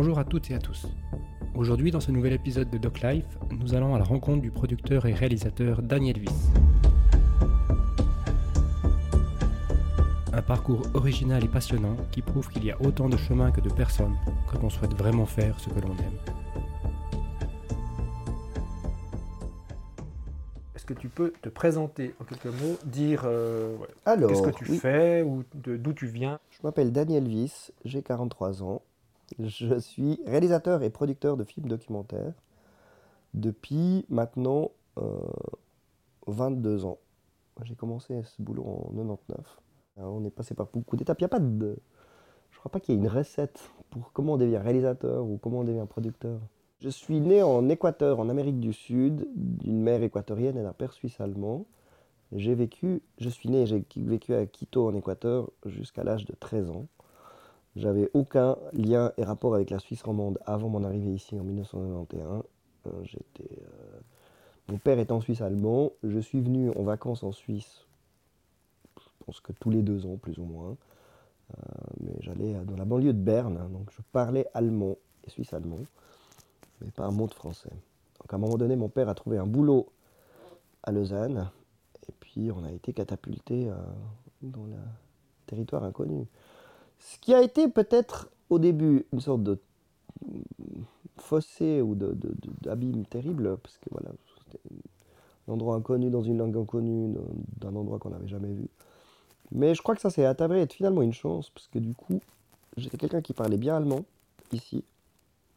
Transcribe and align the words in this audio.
Bonjour 0.00 0.20
à 0.20 0.24
toutes 0.24 0.48
et 0.52 0.54
à 0.54 0.60
tous. 0.60 0.86
Aujourd'hui, 1.56 1.90
dans 1.90 1.98
ce 1.98 2.12
nouvel 2.12 2.32
épisode 2.32 2.70
de 2.70 2.78
Doc 2.78 3.00
Life, 3.00 3.36
nous 3.50 3.74
allons 3.74 3.96
à 3.96 3.98
la 3.98 4.04
rencontre 4.04 4.40
du 4.40 4.52
producteur 4.52 5.06
et 5.06 5.12
réalisateur 5.12 5.82
Daniel 5.82 6.18
Wyss. 6.20 6.50
Un 10.32 10.40
parcours 10.42 10.82
original 10.94 11.42
et 11.44 11.48
passionnant 11.48 11.96
qui 12.12 12.22
prouve 12.22 12.48
qu'il 12.48 12.64
y 12.64 12.70
a 12.70 12.80
autant 12.80 13.08
de 13.08 13.16
chemins 13.16 13.50
que 13.50 13.60
de 13.60 13.70
personnes 13.70 14.14
quand 14.46 14.62
on 14.62 14.70
souhaite 14.70 14.94
vraiment 14.94 15.26
faire 15.26 15.58
ce 15.58 15.68
que 15.68 15.80
l'on 15.80 15.96
aime. 15.96 16.18
Est-ce 20.76 20.86
que 20.86 20.94
tu 20.94 21.08
peux 21.08 21.32
te 21.42 21.48
présenter 21.48 22.14
en 22.20 22.24
quelques 22.24 22.46
mots, 22.62 22.78
dire 22.84 23.22
euh, 23.24 23.76
ouais, 23.78 23.88
Alors, 24.06 24.30
qu'est-ce 24.30 24.42
que 24.42 24.50
tu 24.64 24.70
oui, 24.70 24.78
fais 24.78 25.22
ou 25.24 25.42
de- 25.56 25.76
d'où 25.76 25.92
tu 25.92 26.06
viens? 26.06 26.38
Je 26.50 26.58
m'appelle 26.62 26.92
Daniel 26.92 27.24
Wyss, 27.24 27.72
j'ai 27.84 28.00
43 28.02 28.62
ans. 28.62 28.80
Je 29.38 29.78
suis 29.78 30.20
réalisateur 30.26 30.82
et 30.82 30.90
producteur 30.90 31.36
de 31.36 31.44
films 31.44 31.68
documentaires 31.68 32.34
depuis 33.34 34.04
maintenant 34.08 34.72
euh, 34.98 35.18
22 36.26 36.84
ans. 36.84 36.98
J'ai 37.64 37.74
commencé 37.74 38.22
ce 38.22 38.42
boulot 38.42 38.64
en 38.64 38.92
99. 38.94 39.60
Alors, 39.96 40.14
on 40.14 40.24
est 40.24 40.30
passé 40.30 40.54
par 40.54 40.66
beaucoup 40.72 40.96
d'étapes. 40.96 41.20
Il 41.20 41.22
n'y 41.22 41.26
a 41.26 41.28
pas 41.28 41.40
de... 41.40 41.76
Je 42.50 42.58
crois 42.58 42.70
pas 42.70 42.80
qu'il 42.80 42.94
y 42.94 42.98
ait 42.98 43.00
une 43.00 43.08
recette 43.08 43.70
pour 43.90 44.12
comment 44.12 44.34
on 44.34 44.36
devient 44.36 44.58
réalisateur 44.58 45.24
ou 45.24 45.38
comment 45.38 45.60
on 45.60 45.64
devient 45.64 45.86
producteur. 45.88 46.40
Je 46.80 46.88
suis 46.88 47.20
né 47.20 47.42
en 47.42 47.68
Équateur, 47.68 48.20
en 48.20 48.28
Amérique 48.28 48.60
du 48.60 48.72
Sud, 48.72 49.28
d'une 49.34 49.82
mère 49.82 50.02
équatorienne 50.02 50.56
et 50.56 50.62
d'un 50.62 50.72
père 50.72 50.92
suisse 50.92 51.20
allemand. 51.20 51.66
J'ai 52.32 52.54
vécu, 52.54 53.02
je 53.18 53.28
suis 53.28 53.48
né, 53.48 53.66
j'ai 53.66 53.84
vécu 53.96 54.34
à 54.34 54.46
Quito 54.46 54.86
en 54.86 54.94
Équateur 54.94 55.50
jusqu'à 55.66 56.04
l'âge 56.04 56.24
de 56.24 56.34
13 56.38 56.70
ans. 56.70 56.86
J'avais 57.78 58.10
aucun 58.12 58.56
lien 58.72 59.12
et 59.18 59.24
rapport 59.24 59.54
avec 59.54 59.70
la 59.70 59.78
Suisse 59.78 60.02
romande 60.02 60.36
avant 60.46 60.68
mon 60.68 60.82
arrivée 60.82 61.12
ici 61.12 61.38
en 61.38 61.44
1991. 61.44 62.42
Euh, 62.86 62.90
euh, 62.90 63.44
Mon 64.68 64.78
père 64.78 64.98
étant 64.98 65.20
suisse 65.20 65.42
allemand, 65.42 65.92
je 66.02 66.18
suis 66.18 66.40
venu 66.40 66.70
en 66.70 66.82
vacances 66.82 67.22
en 67.22 67.30
Suisse, 67.30 67.86
je 68.98 69.24
pense 69.24 69.38
que 69.40 69.52
tous 69.52 69.70
les 69.70 69.82
deux 69.82 70.06
ans 70.06 70.16
plus 70.16 70.38
ou 70.38 70.44
moins. 70.44 70.76
Euh, 71.56 71.62
mais 72.00 72.16
j'allais 72.20 72.54
dans 72.64 72.76
la 72.76 72.84
banlieue 72.84 73.12
de 73.12 73.20
Berne, 73.20 73.56
hein, 73.56 73.68
donc 73.72 73.92
je 73.92 74.02
parlais 74.10 74.48
allemand 74.54 74.96
et 75.24 75.30
suisse 75.30 75.52
allemand, 75.52 75.78
mais 76.80 76.90
pas 76.90 77.04
un 77.04 77.12
mot 77.12 77.28
de 77.28 77.34
français. 77.34 77.70
Donc 77.70 78.32
à 78.32 78.36
un 78.36 78.40
moment 78.40 78.56
donné, 78.56 78.74
mon 78.74 78.88
père 78.88 79.08
a 79.08 79.14
trouvé 79.14 79.38
un 79.38 79.46
boulot 79.46 79.86
à 80.82 80.90
Lausanne, 80.90 81.48
et 82.08 82.12
puis 82.18 82.50
on 82.50 82.64
a 82.64 82.72
été 82.72 82.92
catapulté 82.92 83.70
dans 84.42 84.64
le 84.64 84.76
territoire 85.46 85.84
inconnu. 85.84 86.26
Ce 86.98 87.18
qui 87.18 87.34
a 87.34 87.42
été 87.42 87.68
peut-être 87.68 88.30
au 88.50 88.58
début 88.58 89.06
une 89.12 89.20
sorte 89.20 89.42
de 89.42 89.58
fossé 91.16 91.80
ou 91.82 91.94
d'abîme 91.94 93.04
terrible, 93.06 93.56
parce 93.62 93.76
que 93.78 93.88
voilà, 93.90 94.10
c'était 94.44 94.60
un 95.46 95.52
endroit 95.52 95.76
inconnu 95.76 96.10
dans 96.10 96.22
une 96.22 96.38
langue 96.38 96.56
inconnue, 96.56 97.14
d'un 97.60 97.74
endroit 97.74 97.98
qu'on 97.98 98.10
n'avait 98.10 98.28
jamais 98.28 98.52
vu. 98.52 98.68
Mais 99.52 99.74
je 99.74 99.82
crois 99.82 99.94
que 99.94 100.00
ça 100.00 100.10
s'est 100.10 100.24
avéré 100.24 100.60
être 100.62 100.72
finalement 100.72 101.02
une 101.02 101.12
chance, 101.12 101.50
parce 101.50 101.68
que 101.68 101.78
du 101.78 101.94
coup, 101.94 102.20
j'étais 102.76 102.96
quelqu'un 102.96 103.22
qui 103.22 103.32
parlait 103.32 103.56
bien 103.56 103.76
allemand 103.76 104.04
ici. 104.52 104.84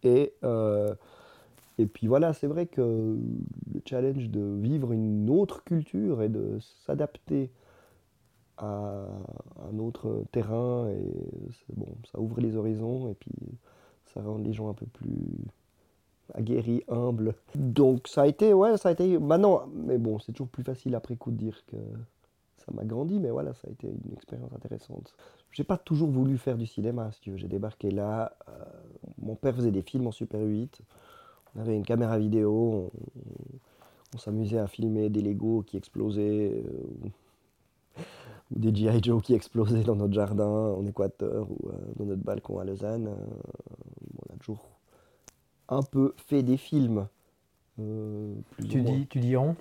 Et, 0.04 0.34
euh, 0.44 0.96
et 1.78 1.86
puis 1.86 2.08
voilà, 2.08 2.34
c'est 2.34 2.48
vrai 2.48 2.66
que 2.66 2.82
le 2.82 3.82
challenge 3.86 4.30
de 4.30 4.58
vivre 4.62 4.92
une 4.92 5.30
autre 5.30 5.64
culture 5.64 6.22
et 6.22 6.30
de 6.30 6.60
s'adapter 6.86 7.50
à 8.62 9.08
un 9.70 9.80
autre 9.80 10.24
terrain, 10.32 10.88
et 10.90 11.76
bon, 11.76 11.88
ça 12.12 12.20
ouvre 12.20 12.40
les 12.40 12.56
horizons 12.56 13.10
et 13.10 13.16
puis 13.16 13.34
ça 14.14 14.22
rend 14.22 14.38
les 14.38 14.54
gens 14.54 14.70
un 14.70 14.74
peu 14.74 14.86
plus 14.86 15.18
aguerris, 16.34 16.84
humbles. 16.88 17.36
Donc 17.56 18.08
ça 18.08 18.24
a 18.24 18.28
été, 18.28 18.54
ouais, 18.54 18.78
ça 18.78 18.90
a 18.90 18.92
été, 18.92 19.18
maintenant, 19.18 19.64
mais 19.74 19.98
bon, 19.98 20.20
c'est 20.20 20.32
toujours 20.32 20.50
plus 20.50 20.64
facile 20.64 20.96
après 20.96 21.16
coup 21.16 21.32
de 21.32 21.38
dire 21.38 21.66
que 21.66 21.78
ça 22.58 22.72
m'a 22.74 22.84
grandi, 22.84 23.20
mais 23.20 23.32
voilà, 23.32 23.54
ça 23.56 23.68
a 23.68 23.72
été 23.72 23.88
une 23.88 24.14
expérience 24.14 24.54
intéressante. 24.54 25.14
J'ai 25.52 25.64
pas 25.64 25.78
toujours 25.78 26.10
voulu 26.10 26.38
faire 26.38 26.58
du 26.58 26.68
cinéma, 26.68 27.12
si 27.12 27.20
tu 27.22 27.32
veux. 27.32 27.38
J'ai 27.38 27.48
débarqué 27.48 27.92
là, 27.92 28.36
euh, 28.48 28.52
mon 29.22 29.36
père 29.36 29.56
faisait 29.56 29.72
des 29.72 29.82
films 29.82 30.08
en 30.08 30.12
Super 30.12 30.42
8, 30.42 30.82
on 31.56 31.62
avait 31.62 31.76
une 31.76 31.86
caméra 31.86 32.18
vidéo, 32.18 32.92
on, 32.94 33.00
on 34.14 34.18
s'amusait 34.18 34.60
à 34.60 34.68
filmer 34.68 35.10
des 35.10 35.22
Legos 35.22 35.64
qui 35.64 35.78
explosaient, 35.78 36.64
euh, 36.66 37.10
ou 38.56 38.60
des 38.60 38.74
G.I. 38.76 39.02
Joe 39.04 39.22
qui 39.22 39.34
explosaient 39.34 39.84
dans 39.84 39.96
notre 39.96 40.14
jardin 40.14 40.46
en 40.48 40.86
Équateur 40.86 41.50
ou 41.50 41.70
euh, 41.70 41.72
dans 41.98 42.06
notre 42.06 42.22
balcon 42.24 42.60
à 42.60 42.66
Lausanne. 42.66 43.08
Euh, 43.08 43.16
on 44.30 44.34
a 44.34 44.38
toujours 44.38 44.70
un 45.70 45.82
peu 45.84 46.14
fait 46.18 46.44
des 46.44 46.58
films. 46.58 47.08
euh, 47.80 48.34
plus 48.52 48.68
Tu 48.68 48.82
dis, 48.82 49.08
tu 49.08 49.20
dis 49.20 49.38
on 49.38 49.56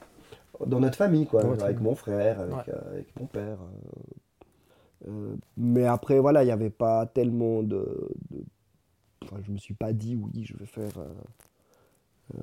Dans 0.66 0.80
notre 0.80 0.96
famille, 0.96 1.26
quoi, 1.26 1.42
avec 1.42 1.60
famille. 1.60 1.82
mon 1.82 1.94
frère, 1.94 2.40
avec, 2.40 2.54
Ouais. 2.66 2.74
avec 2.90 3.20
mon 3.20 3.26
père. 3.26 3.58
mais 5.56 5.86
après, 5.86 6.18
voilà, 6.18 6.42
il 6.42 6.46
n'y 6.46 6.52
avait 6.52 6.70
pas 6.70 7.06
tellement 7.06 7.62
de. 7.62 8.10
de- 8.30 8.44
enfin, 9.24 9.36
je 9.42 9.50
me 9.52 9.56
suis 9.58 9.74
pas 9.74 9.92
dit, 9.92 10.16
oui, 10.16 10.44
je 10.44 10.56
vais 10.56 10.66
faire 10.66 10.90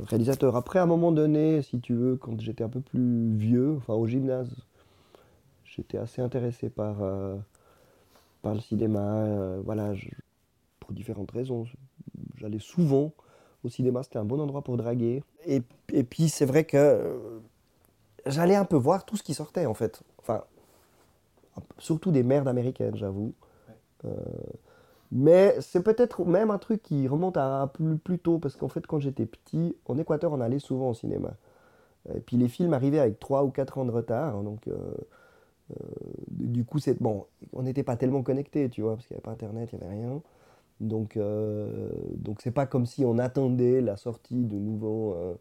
réalisateur. 0.05 0.55
Après, 0.55 0.79
à 0.79 0.83
un 0.83 0.87
moment 0.87 1.11
donné, 1.11 1.61
si 1.61 1.79
tu 1.79 1.93
veux, 1.93 2.15
quand 2.15 2.39
j'étais 2.41 2.63
un 2.63 2.69
peu 2.69 2.81
plus 2.81 3.35
vieux, 3.35 3.75
enfin 3.77 3.93
au 3.93 4.07
gymnase, 4.07 4.53
j'étais 5.77 5.97
assez 5.97 6.21
intéressé 6.21 6.69
par, 6.69 7.01
euh, 7.01 7.37
par 8.41 8.53
le 8.53 8.59
cinéma. 8.61 8.99
euh, 9.25 9.61
voilà, 9.63 9.93
je- 9.93 10.09
pour 10.79 10.93
différentes 10.93 11.31
raisons. 11.31 11.65
J'allais 12.37 12.59
souvent 12.59 13.13
au 13.63 13.69
cinéma, 13.69 14.03
c'était 14.03 14.19
un 14.19 14.25
bon 14.25 14.39
endroit 14.41 14.63
pour 14.63 14.77
draguer. 14.77 15.23
Et, 15.47 15.63
et 15.93 16.03
puis, 16.03 16.29
c'est 16.29 16.45
vrai 16.45 16.65
que. 16.65 16.77
euh, 16.77 17.39
j'allais 18.27 18.55
un 18.55 18.65
peu 18.65 18.75
voir 18.77 19.05
tout 19.05 19.17
ce 19.17 19.23
qui 19.23 19.33
sortait 19.33 19.65
en 19.65 19.73
fait. 19.73 20.01
Enfin, 20.19 20.43
surtout 21.79 22.11
des 22.11 22.23
merdes 22.23 22.47
américaines, 22.47 22.95
j'avoue. 22.95 23.33
Mais 25.11 25.55
c'est 25.61 25.83
peut-être 25.83 26.25
même 26.25 26.51
un 26.51 26.57
truc 26.57 26.83
qui 26.83 27.07
remonte 27.07 27.37
à 27.37 27.71
plus, 27.73 27.97
plus 27.97 28.19
tôt, 28.19 28.39
parce 28.39 28.55
qu'en 28.57 28.67
fait, 28.67 28.85
quand 28.85 28.99
j'étais 28.99 29.25
petit, 29.25 29.75
en 29.85 29.97
Équateur, 29.97 30.33
on 30.33 30.41
allait 30.41 30.59
souvent 30.59 30.89
au 30.89 30.93
cinéma. 30.93 31.33
Et 32.15 32.21
puis 32.21 32.37
les 32.37 32.49
films 32.49 32.73
arrivaient 32.73 32.99
avec 32.99 33.19
3 33.19 33.43
ou 33.43 33.51
4 33.51 33.77
ans 33.79 33.85
de 33.85 33.91
retard, 33.91 34.35
hein, 34.37 34.43
donc 34.43 34.67
euh, 34.67 34.75
du 36.29 36.63
coup, 36.65 36.79
bon, 36.99 37.25
on 37.53 37.63
n'était 37.63 37.83
pas 37.83 37.97
tellement 37.97 38.23
connectés, 38.23 38.69
tu 38.69 38.81
vois, 38.81 38.95
parce 38.95 39.07
qu'il 39.07 39.15
n'y 39.15 39.17
avait 39.17 39.23
pas 39.23 39.31
Internet, 39.31 39.69
il 39.73 39.79
n'y 39.79 39.85
avait 39.85 39.95
rien. 39.95 40.21
Donc, 40.79 41.17
euh, 41.17 41.89
donc 42.15 42.41
c'est 42.41 42.51
pas 42.51 42.65
comme 42.65 42.85
si 42.85 43.03
on 43.05 43.17
attendait 43.17 43.81
la 43.81 43.97
sortie 43.97 44.45
du 44.45 44.57
nouveau 44.57 45.13
euh, 45.15 45.35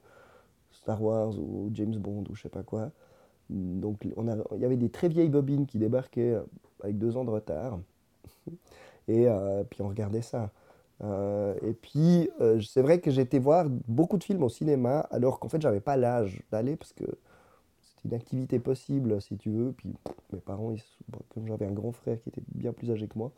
Star 0.72 1.03
Wars 1.03 1.38
ou 1.38 1.70
James 1.75 1.97
Bond 1.97 2.25
ou 2.31 2.34
je 2.34 2.42
sais 2.42 2.48
pas 2.48 2.62
quoi. 2.62 2.91
Donc 3.50 4.04
il 4.04 4.60
y 4.60 4.65
avait 4.65 4.76
des 4.76 4.88
très 4.91 5.09
vieilles 5.09 5.28
bobines 5.28 5.66
qui 5.66 5.78
débarquaient 5.78 6.36
avec 6.82 6.98
deux 6.98 7.16
ans 7.16 7.25
de 7.25 7.31
retard. 7.31 7.78
Et 9.09 9.28
euh, 9.28 9.65
puis 9.65 9.82
on 9.82 9.88
regardait 9.88 10.22
ça. 10.22 10.50
Euh, 11.04 11.54
et 11.62 11.75
puis 11.75 12.31
euh, 12.41 12.59
c'est 12.62 12.81
vrai 12.81 13.00
que 13.00 13.10
j'étais 13.10 13.38
voir 13.38 13.66
beaucoup 13.86 14.16
de 14.16 14.25
films 14.25 14.42
au 14.42 14.48
cinéma 14.48 15.00
alors 15.10 15.38
qu'en 15.38 15.50
fait 15.50 15.60
j'avais 15.60 15.81
pas 15.81 15.98
l'âge 15.98 16.41
d'aller 16.50 16.75
parce 16.75 16.94
que 16.94 17.04
une 18.06 18.14
activité 18.14 18.58
possible 18.58 19.20
si 19.20 19.36
tu 19.36 19.50
veux. 19.50 19.72
Puis 19.72 19.94
mes 20.32 20.40
parents, 20.40 20.74
comme 21.34 21.46
j'avais 21.46 21.66
un 21.66 21.72
grand 21.72 21.92
frère 21.92 22.20
qui 22.22 22.28
était 22.28 22.42
bien 22.54 22.72
plus 22.72 22.90
âgé 22.90 23.06
que 23.06 23.18
moi, 23.18 23.32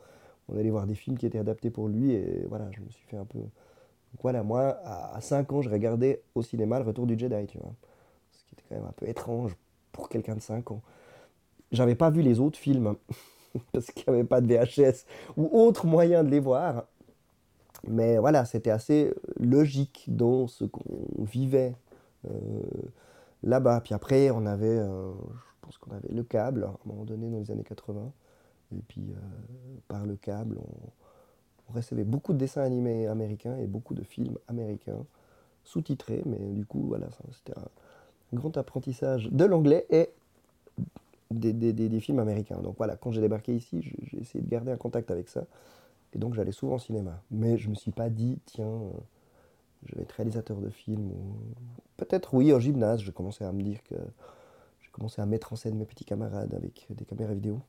on 0.47 0.57
allait 0.57 0.69
voir 0.69 0.87
des 0.87 0.95
films 0.95 1.17
qui 1.17 1.25
étaient 1.25 1.39
adaptés 1.39 1.69
pour 1.69 1.87
lui 1.87 2.11
et 2.11 2.45
voilà, 2.47 2.69
je 2.71 2.81
me 2.81 2.89
suis 2.89 3.05
fait 3.07 3.17
un 3.17 3.25
peu. 3.25 3.39
Donc 3.39 4.21
voilà, 4.21 4.43
moi 4.43 4.79
à 4.85 5.19
5 5.21 5.51
ans, 5.53 5.61
je 5.61 5.69
regardais 5.69 6.21
au 6.35 6.41
cinéma 6.41 6.79
le 6.79 6.85
retour 6.85 7.05
du 7.05 7.17
Jedi, 7.17 7.47
tu 7.47 7.57
vois. 7.57 7.73
Ce 8.31 8.45
qui 8.45 8.53
était 8.53 8.63
quand 8.69 8.75
même 8.75 8.85
un 8.85 8.93
peu 8.93 9.07
étrange 9.07 9.55
pour 9.91 10.09
quelqu'un 10.09 10.35
de 10.35 10.41
5 10.41 10.71
ans. 10.71 10.81
J'avais 11.71 11.95
pas 11.95 12.09
vu 12.09 12.21
les 12.21 12.39
autres 12.39 12.57
films 12.57 12.95
parce 13.71 13.87
qu'il 13.87 14.03
n'y 14.07 14.19
avait 14.19 14.27
pas 14.27 14.41
de 14.41 14.47
VHS 14.47 15.05
ou 15.37 15.49
autre 15.51 15.85
moyen 15.85 16.23
de 16.23 16.29
les 16.29 16.39
voir. 16.39 16.85
Mais 17.87 18.17
voilà, 18.17 18.43
c'était 18.45 18.71
assez 18.71 19.13
logique 19.39 20.05
dans 20.07 20.47
ce 20.47 20.65
qu'on 20.65 21.23
vivait 21.23 21.75
euh, 22.25 22.29
là-bas. 23.43 23.81
Puis 23.81 23.93
après, 23.93 24.29
on 24.31 24.45
avait, 24.45 24.67
euh, 24.67 25.11
je 25.13 25.55
pense 25.61 25.77
qu'on 25.77 25.91
avait 25.91 26.13
le 26.13 26.23
câble 26.23 26.63
à 26.63 26.67
un 26.67 26.77
moment 26.85 27.05
donné 27.05 27.29
dans 27.29 27.39
les 27.39 27.51
années 27.51 27.63
80. 27.63 28.11
Et 28.75 28.81
puis 28.87 29.11
euh, 29.11 29.19
par 29.87 30.05
le 30.05 30.15
câble, 30.15 30.57
on, 30.59 31.73
recevait 31.73 32.03
beaucoup 32.03 32.33
de 32.33 32.39
dessins 32.39 32.63
animés 32.63 33.05
américains 33.05 33.55
et 33.59 33.67
beaucoup 33.67 33.93
de 33.93 34.01
films 34.01 34.39
américains 34.47 35.05
sous-titrés. 35.63 36.23
Mais 36.25 36.39
du 36.39 36.65
coup, 36.65 36.87
voilà, 36.87 37.09
c'était 37.31 37.55
un 37.59 37.67
grand 38.33 38.57
apprentissage 38.57 39.29
de 39.31 39.45
l'anglais 39.45 39.85
et 39.91 40.09
des, 41.29 41.99
films 41.99 42.17
américains. 42.17 42.59
Donc 42.61 42.75
voilà, 42.77 42.95
quand 42.95 43.11
j'ai 43.11 43.21
débarqué 43.21 43.55
ici, 43.55 43.83
j'ai 43.83 44.19
essayé 44.19 44.43
de 44.43 44.49
garder 44.49 44.71
un 44.71 44.77
contact 44.77 45.11
avec 45.11 45.29
ça. 45.29 45.45
Et 46.13 46.17
donc 46.17 46.33
j'allais 46.33 46.51
souvent 46.51 46.75
au 46.75 46.79
cinéma. 46.79 47.21
Mais 47.29 47.57
je 47.57 47.69
me 47.69 47.75
suis 47.75 47.91
pas 47.91 48.09
dit, 48.09 48.39
tiens, 48.45 48.65
euh, 48.65 48.91
je 49.85 49.95
vais 49.95 50.01
être 50.01 50.13
réalisateur 50.13 50.57
de 50.57 50.69
films. 50.69 51.11
Peut-être 51.99 52.33
oui, 52.33 52.53
au 52.53 52.59
gymnase, 52.59 53.01
j'ai 53.01 53.11
commencé 53.11 53.43
à 53.43 53.51
me 53.51 53.61
dire 53.61 53.83
que 53.83 53.95
j'ai 54.81 54.89
commencé 54.91 55.21
à 55.21 55.25
mettre 55.25 55.51
en 55.53 55.57
scène 55.57 55.75
mes 55.75 55.85
petits 55.85 56.05
camarades 56.05 56.53
avec 56.53 56.87
des 56.89 57.03
caméras 57.05 57.33
vidéo. 57.33 57.59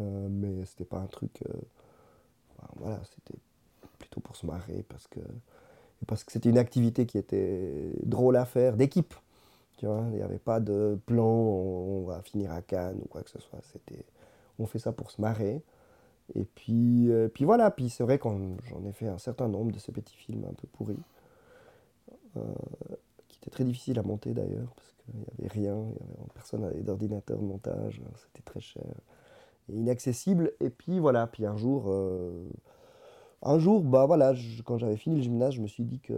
Euh, 0.00 0.28
mais 0.30 0.64
c'était 0.64 0.86
pas 0.86 0.98
un 0.98 1.06
truc. 1.06 1.42
euh, 1.46 1.52
voilà, 2.76 3.00
c'était 3.04 3.38
plutôt 3.98 4.20
pour 4.20 4.36
se 4.36 4.46
marrer, 4.46 4.84
parce 4.88 5.06
que 5.08 5.20
parce 6.06 6.24
que 6.24 6.32
c'était 6.32 6.48
une 6.50 6.58
activité 6.58 7.06
qui 7.06 7.18
était 7.18 7.92
drôle 8.02 8.36
à 8.36 8.44
faire, 8.44 8.76
d'équipe. 8.76 9.14
Tu 9.76 9.86
vois, 9.86 10.04
il 10.10 10.16
n'y 10.16 10.22
avait 10.22 10.38
pas 10.38 10.60
de 10.60 10.98
plan, 11.06 11.24
on 11.24 12.04
va 12.04 12.22
finir 12.22 12.52
à 12.52 12.62
Cannes 12.62 12.98
ou 13.04 13.08
quoi 13.08 13.22
que 13.22 13.30
ce 13.30 13.40
soit. 13.40 13.60
C'était, 13.72 14.04
on 14.58 14.66
fait 14.66 14.78
ça 14.78 14.92
pour 14.92 15.10
se 15.10 15.20
marrer. 15.20 15.62
Et 16.34 16.44
puis, 16.44 17.10
euh, 17.10 17.28
puis 17.28 17.44
voilà, 17.44 17.70
puis 17.70 17.90
c'est 17.90 18.02
vrai 18.04 18.18
que 18.18 18.28
j'en 18.64 18.84
ai 18.84 18.92
fait 18.92 19.08
un 19.08 19.18
certain 19.18 19.48
nombre 19.48 19.72
de 19.72 19.78
ces 19.78 19.92
petits 19.92 20.16
films 20.16 20.44
un 20.48 20.54
peu 20.54 20.66
pourris, 20.72 20.98
euh, 22.36 22.40
qui 23.42 23.48
étaient 23.48 23.50
très 23.50 23.64
difficiles 23.64 23.98
à 23.98 24.02
monter 24.02 24.32
d'ailleurs, 24.32 24.72
parce 24.76 24.92
qu'il 24.92 25.14
n'y 25.18 25.24
avait 25.44 25.48
rien, 25.48 25.84
personne 26.34 26.62
n'avait 26.62 26.80
d'ordinateur 26.80 27.38
de 27.38 27.44
montage, 27.44 28.00
c'était 28.16 28.42
très 28.44 28.60
cher 28.60 28.84
et 29.68 29.76
inaccessible. 29.76 30.52
Et 30.60 30.70
puis 30.70 30.98
voilà, 30.98 31.26
puis 31.26 31.44
un 31.44 31.56
jour, 31.56 31.84
euh, 31.88 32.48
un 33.42 33.58
jour, 33.58 33.82
bah 33.82 34.06
voilà, 34.06 34.32
quand 34.64 34.78
j'avais 34.78 34.96
fini 34.96 35.16
le 35.16 35.22
gymnase, 35.22 35.54
je 35.54 35.60
me 35.60 35.66
suis 35.66 35.84
dit 35.84 36.00
que 36.00 36.14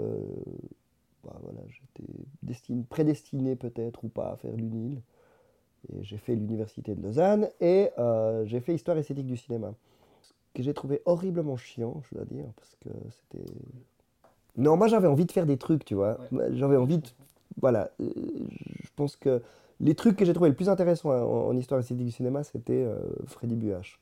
bah, 1.24 1.36
voilà, 1.42 1.60
j'étais 1.68 2.74
prédestiné 2.88 3.56
peut-être 3.56 4.04
ou 4.04 4.08
pas 4.08 4.32
à 4.32 4.36
faire 4.36 4.54
l'UNIL. 4.54 5.00
Et 5.92 6.02
j'ai 6.02 6.16
fait 6.16 6.34
l'université 6.34 6.94
de 6.94 7.02
Lausanne 7.02 7.48
et 7.60 7.90
j'ai 8.44 8.60
fait 8.60 8.74
histoire 8.74 8.96
esthétique 8.96 9.26
du 9.26 9.36
cinéma 9.36 9.74
que 10.54 10.62
j'ai 10.62 10.72
trouvé 10.72 11.02
horriblement 11.04 11.56
chiant, 11.56 12.00
je 12.08 12.16
dois 12.16 12.24
dire, 12.24 12.46
parce 12.56 12.76
que 12.76 12.88
c'était. 13.10 13.52
Non, 14.56 14.76
moi 14.76 14.86
j'avais 14.88 15.08
envie 15.08 15.24
de 15.24 15.32
faire 15.32 15.46
des 15.46 15.56
trucs, 15.56 15.84
tu 15.84 15.94
vois. 15.94 16.18
J'avais 16.52 16.76
envie 16.76 16.98
de. 16.98 17.06
Voilà. 17.60 17.90
Euh, 18.00 18.10
je 18.82 18.88
pense 18.96 19.16
que 19.16 19.42
les 19.80 19.94
trucs 19.94 20.16
que 20.16 20.24
j'ai 20.24 20.32
trouvé 20.32 20.50
le 20.50 20.56
plus 20.56 20.68
intéressants 20.68 21.10
en, 21.10 21.56
histoire 21.56 21.80
esthétique 21.80 22.06
du 22.06 22.12
cinéma, 22.12 22.44
c'était 22.44 22.84
euh, 22.84 22.98
Freddy 23.26 23.56
Buach. 23.56 23.98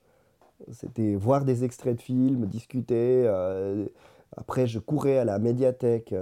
C'était 0.71 1.15
voir 1.15 1.45
des 1.45 1.65
extraits 1.65 1.97
de 1.97 2.03
films, 2.03 2.47
discuter. 2.47 3.25
Euh, 3.27 3.87
après, 4.37 4.67
je 4.67 4.79
courais 4.79 5.19
à 5.19 5.25
la 5.25 5.39
médiathèque, 5.39 6.15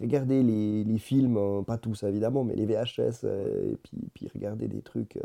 regarder 0.00 0.42
les, 0.42 0.84
les, 0.84 0.98
films, 0.98 1.64
pas 1.66 1.76
tous 1.76 2.04
évidemment, 2.04 2.44
mais 2.44 2.54
les 2.54 2.64
VHS, 2.64 3.24
et 3.24 3.76
puis, 3.82 4.08
puis 4.14 4.28
regarder 4.32 4.66
des 4.68 4.80
trucs 4.80 5.18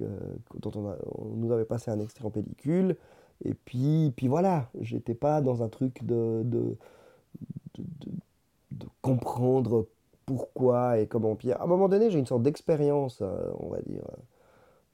dont 0.00 0.72
on, 0.74 1.36
nous 1.36 1.52
avait 1.52 1.64
passé 1.64 1.90
un 1.90 2.00
extrait 2.00 2.24
en 2.24 2.30
pellicule. 2.30 2.96
Et 3.44 3.54
puis, 3.54 4.12
puis 4.16 4.28
voilà, 4.28 4.70
j'étais 4.80 5.14
pas 5.14 5.40
dans 5.40 5.62
un 5.62 5.68
truc 5.68 6.04
de, 6.04 6.42
de, 6.44 6.76
de, 8.70 8.86
comprendre 9.02 9.86
pourquoi 10.24 10.98
et 10.98 11.06
comment. 11.06 11.36
Puis 11.36 11.52
à 11.52 11.62
un 11.62 11.66
moment 11.66 11.88
donné, 11.88 12.10
j'ai 12.10 12.18
une 12.18 12.26
sorte 12.26 12.42
d'expérience, 12.42 13.20
euh, 13.22 13.52
on 13.58 13.68
va 13.68 13.80
dire, 13.82 14.02
euh, 14.02 14.22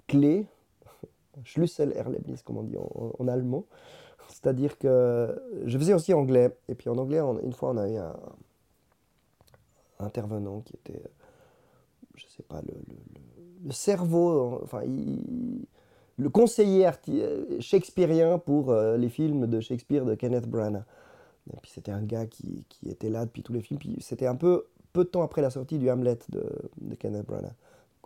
clé, 0.07 0.47
Schlüssel-Erlebnis, 1.45 2.43
comme 2.45 2.59
on 2.59 2.63
dit 2.63 2.77
en, 2.77 3.29
allemand. 3.29 3.65
C'est-à-dire 4.29 4.79
que 4.79 5.41
je 5.65 5.79
faisais 5.79 5.95
aussi 5.95 6.13
anglais. 6.13 6.55
Et 6.69 6.75
puis 6.75 6.89
en 6.89 6.99
anglais, 6.99 7.21
une 7.43 7.53
fois, 7.53 7.71
on 7.71 7.77
avait 7.77 7.97
un, 7.97 8.17
intervenant 9.99 10.61
qui 10.61 10.75
était, 10.75 11.03
je 12.17 12.27
sais 12.27 12.43
pas, 12.43 12.61
le 12.63 12.75
le 13.65 13.73
cerveau, 13.73 14.61
enfin, 14.63 14.83
le 16.17 16.29
conseiller 16.29 16.89
shakespearien 17.61 18.39
pour 18.39 18.71
euh, 18.71 18.97
les 18.97 19.09
films 19.09 19.47
de 19.47 19.61
Shakespeare 19.61 20.05
de 20.05 20.15
Kenneth 20.15 20.49
Branagh. 20.49 20.85
Puis 21.61 21.73
c'était 21.75 21.91
un 21.91 22.03
gars 22.03 22.27
qui, 22.27 22.65
qui, 22.69 22.89
était 22.89 23.11
là 23.11 23.25
depuis 23.25 23.43
tous 23.43 23.53
les 23.53 23.61
films. 23.61 23.79
Puis 23.79 23.97
c'était 24.01 24.27
un 24.27 24.37
peu 24.37 24.67
peu 24.93 25.05
de 25.05 25.09
temps 25.09 25.23
après 25.23 25.41
la 25.43 25.51
sortie 25.51 25.79
du 25.79 25.91
Hamlet 25.91 26.19
de, 26.29 26.95
Kenneth 26.97 27.27
Branagh, 27.27 27.55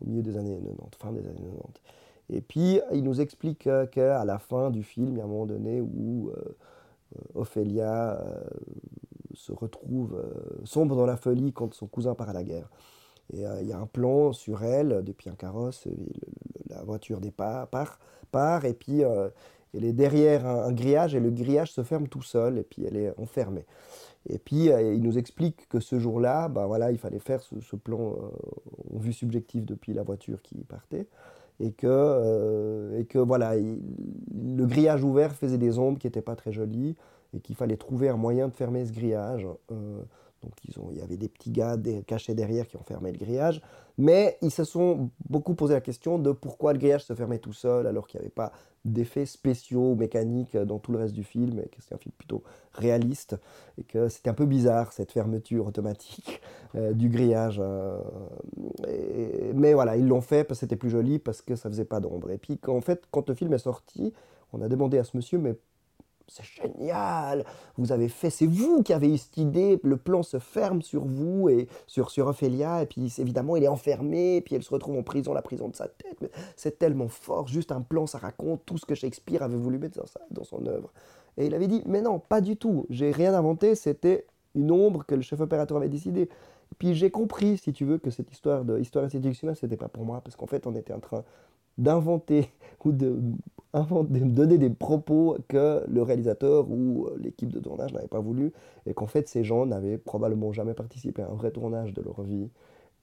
au 0.01 0.05
milieu 0.07 0.23
des 0.23 0.37
années 0.37 0.57
90, 0.57 0.97
fin 0.99 1.13
des 1.13 1.27
années 1.27 1.51
90. 1.51 1.81
Et 2.31 2.41
puis 2.41 2.81
il 2.93 3.03
nous 3.03 3.21
explique 3.21 3.69
qu'à 3.91 4.25
la 4.25 4.39
fin 4.39 4.71
du 4.71 4.83
film, 4.83 5.11
il 5.11 5.19
y 5.19 5.21
a 5.21 5.25
un 5.25 5.29
moment 5.29 5.47
donné 5.47 5.81
où 5.81 6.31
euh, 6.31 6.57
euh, 7.17 7.41
Ophélia 7.41 8.19
se 9.35 9.53
retrouve, 9.53 10.17
sombre 10.65 10.97
dans 10.97 11.07
la 11.07 11.17
folie 11.17 11.53
quand 11.53 11.75
son 11.75 11.87
cousin 11.87 12.15
part 12.15 12.31
à 12.31 12.33
la 12.33 12.43
guerre. 12.43 12.71
Et 13.33 13.47
euh, 13.47 13.61
il 13.61 13.69
y 13.69 13.73
a 13.73 13.79
un 13.79 13.87
plan 13.87 14.33
sur 14.33 14.63
elle, 14.63 15.03
depuis 15.05 15.31
un 15.31 15.35
carrosse, 15.35 15.87
la 16.69 16.83
voiture 16.83 17.21
départ, 17.21 17.67
part, 17.69 17.99
part 18.31 18.65
et 18.65 18.75
puis 18.75 19.05
euh, 19.05 19.29
elle 19.75 19.85
est 19.85 19.93
derrière 19.93 20.47
un, 20.47 20.73
grillage, 20.73 21.15
et 21.15 21.21
le 21.21 21.31
grillage 21.31 21.73
se 21.73 21.83
ferme 21.83 22.09
tout 22.09 22.23
seul, 22.23 22.59
et 22.59 22.63
puis 22.63 22.85
elle 22.85 22.97
est 22.97 23.13
enfermée. 23.19 23.67
Et 24.29 24.39
puis 24.39 24.71
euh, 24.71 24.95
il 24.95 25.03
nous 25.03 25.19
explique 25.19 25.69
que 25.69 25.81
ce 25.81 25.99
jour-là, 25.99 26.49
ben 26.49 26.67
voilà, 26.67 26.93
il 26.93 26.99
fallait 26.99 27.19
faire 27.19 27.43
ce, 27.43 27.77
plan 27.77 28.17
en 28.95 28.99
vue 28.99 29.13
subjective 29.13 29.65
depuis 29.65 29.93
la 29.93 30.03
voiture 30.03 30.41
qui 30.43 30.65
partait, 30.65 31.09
et 31.59 31.73
que, 31.73 32.97
et 32.99 33.07
que 33.07 33.19
voilà, 33.19 33.55
le 33.57 34.67
grillage 34.67 35.03
ouvert 35.03 35.35
faisait 35.35 35.59
des 35.59 35.79
ombres 35.79 35.99
qui 35.99 36.07
n'étaient 36.07 36.23
pas 36.23 36.37
très 36.37 36.53
jolies, 36.53 36.97
et 37.35 37.41
qu'il 37.41 37.57
fallait 37.57 37.77
trouver 37.77 38.09
un 38.09 38.17
moyen 38.17 38.49
de 38.49 38.55
fermer 38.55 38.87
ce 38.87 38.93
grillage. 38.93 39.47
Donc 40.47 40.55
ils 40.69 40.79
ont, 40.79 40.91
il 40.93 40.99
y 40.99 41.03
avait 41.03 41.17
des 41.17 41.29
petits 41.29 41.51
gars 41.51 41.77
cachés 42.07 42.35
derrière 42.35 42.69
qui 42.69 42.77
ont 42.77 42.85
fermé 42.85 43.11
le 43.11 43.19
grillage. 43.19 43.61
Mais 43.99 44.39
ils 44.43 44.53
se 44.53 44.63
sont 44.63 45.11
beaucoup 45.29 45.55
posé 45.55 45.75
la 45.75 45.81
question 45.81 46.19
de 46.19 46.31
pourquoi 46.31 46.73
le 46.73 46.79
grillage 46.79 47.05
se 47.05 47.15
fermait 47.15 47.41
tout 47.41 47.53
seul 47.53 47.87
alors 47.87 48.07
qu'il 48.07 48.21
n'y 48.21 48.27
avait 48.27 48.35
pas 48.35 48.53
d'effets 48.85 49.27
spéciaux 49.27 49.93
ou 49.93 49.95
mécaniques 49.97 50.57
dans 50.57 50.79
tout 50.79 50.93
le 50.93 50.99
reste 50.99 51.15
du 51.15 51.25
film 51.25 51.59
et 51.59 51.69
que 51.69 51.81
c'était 51.81 51.95
un 51.97 51.99
film 51.99 52.13
plutôt 52.17 52.45
réaliste 52.73 53.37
et 53.79 53.83
que 53.83 54.09
c'était 54.09 54.31
un 54.31 54.35
peu 54.35 54.47
bizarre 54.47 54.93
cette 54.93 55.11
fermeture 55.11 55.67
automatique 55.67 56.41
euh, 56.77 56.93
du 56.93 57.09
grillage. 57.09 57.61
Euh, 57.61 57.99
mais 59.55 59.75
voilà, 59.75 59.97
ils 59.97 60.07
l'ont 60.07 60.21
fait 60.21 60.45
parce 60.45 60.61
que 60.61 60.67
c'était 60.67 60.77
plus 60.77 60.91
joli, 60.91 61.19
parce 61.19 61.43
que 61.43 61.57
ça 61.57 61.69
faisait 61.69 61.85
pas 61.85 61.99
d'ombre. 61.99 62.31
Et 62.31 62.39
puis 62.39 62.61
en 62.69 62.81
fait, 62.81 63.03
quand 63.11 63.29
le 63.29 63.35
film 63.35 63.53
est 63.55 63.59
sorti, 63.59 64.13
on 64.53 64.63
a 64.63 64.69
demandé 64.69 64.99
à 64.99 65.05
ce 65.05 65.17
monsieur, 65.17 65.39
mais 65.39 65.57
c'est 66.29 66.45
génial, 66.45 67.45
vous 67.77 67.93
avez 67.93 68.09
fait, 68.09 68.31
c'est 68.31 68.47
vous 68.47 68.83
qui 68.83 68.93
avez 68.93 69.15
eu 69.15 69.19
cette 69.19 69.37
idée, 69.37 69.79
le 69.83 69.97
plan 69.97 70.23
se 70.23 70.39
ferme 70.39 70.83
sur 70.83 71.05
vous 71.05 71.49
et 71.49 71.69
sur, 71.87 72.11
sur 72.11 72.27
Ophélia, 72.27 72.83
et 72.83 72.87
puis 72.87 73.13
évidemment 73.19 73.57
il 73.57 73.65
est 73.65 73.69
enfermé, 73.69 74.37
et 74.37 74.41
puis 74.41 74.55
elle 74.55 74.63
se 74.63 74.71
retrouve 74.71 74.99
en 74.99 75.03
prison, 75.03 75.33
la 75.33 75.43
prison 75.43 75.69
de 75.69 75.77
sa 75.77 75.87
tête, 75.87 76.17
mais 76.21 76.31
c'est 76.57 76.79
tellement 76.79 77.09
fort, 77.09 77.47
juste 77.47 77.71
un 77.71 77.81
plan, 77.81 78.07
ça 78.07 78.19
raconte 78.19 78.65
tout 78.67 78.79
ce 78.79 78.87
que 78.87 78.95
Shakespeare 78.95 79.43
avait 79.43 79.57
voulu 79.57 79.79
mettre 79.79 79.99
dans, 79.99 80.07
dans 80.31 80.45
son 80.45 80.67
œuvre. 80.67 80.93
Et 81.37 81.47
il 81.47 81.55
avait 81.55 81.69
dit, 81.69 81.83
mais 81.87 82.01
non, 82.01 82.19
pas 82.19 82.41
du 82.41 82.57
tout, 82.57 82.87
j'ai 82.91 83.11
rien 83.11 83.35
inventé, 83.35 83.75
c'était 83.75 84.27
une 84.55 84.71
ombre 84.71 85.05
que 85.05 85.15
le 85.15 85.23
chef 85.23 85.41
opérateur 85.41 85.77
avait 85.77 85.89
décidé. 85.89 86.23
Et 86.23 86.75
puis 86.79 86.95
j'ai 86.95 87.11
compris, 87.11 87.59
si 87.59 87.73
tu 87.73 87.85
veux, 87.85 87.99
que 87.99 88.11
cette 88.11 88.33
histoire 88.33 88.65
de 88.65 88.81
histoire 88.81 89.05
institutionnelle, 89.05 89.57
c'était 89.57 89.77
pas 89.77 89.89
pour 89.89 90.05
moi, 90.05 90.21
parce 90.25 90.35
qu'en 90.35 90.47
fait 90.47 90.67
on 90.67 90.75
était 90.75 90.93
en 90.93 91.01
train 91.01 91.25
d'inventer 91.79 92.51
ou 92.85 92.93
de, 92.93 93.19
donner 93.73 94.59
des 94.59 94.71
propos 94.71 95.37
que 95.49 95.85
le 95.89 96.03
réalisateur 96.03 96.71
ou 96.71 97.07
euh, 97.07 97.19
l'équipe 97.21 97.53
de 97.53 97.61
tournage 97.61 97.93
n'avait 97.93 98.09
pas 98.09 98.21
voulu 98.21 98.53
et 98.87 98.95
qu'en 98.95 99.07
fait 99.07 99.29
ces 99.29 99.45
gens 99.45 99.67
n'avaient 99.67 99.99
probablement 99.99 100.53
jamais 100.53 100.75
participé 100.75 101.23
à 101.23 101.29
un 101.29 101.35
vrai 101.35 101.51
tournage 101.51 101.93
de 101.93 102.03
leur 102.03 102.23
vie 102.23 102.49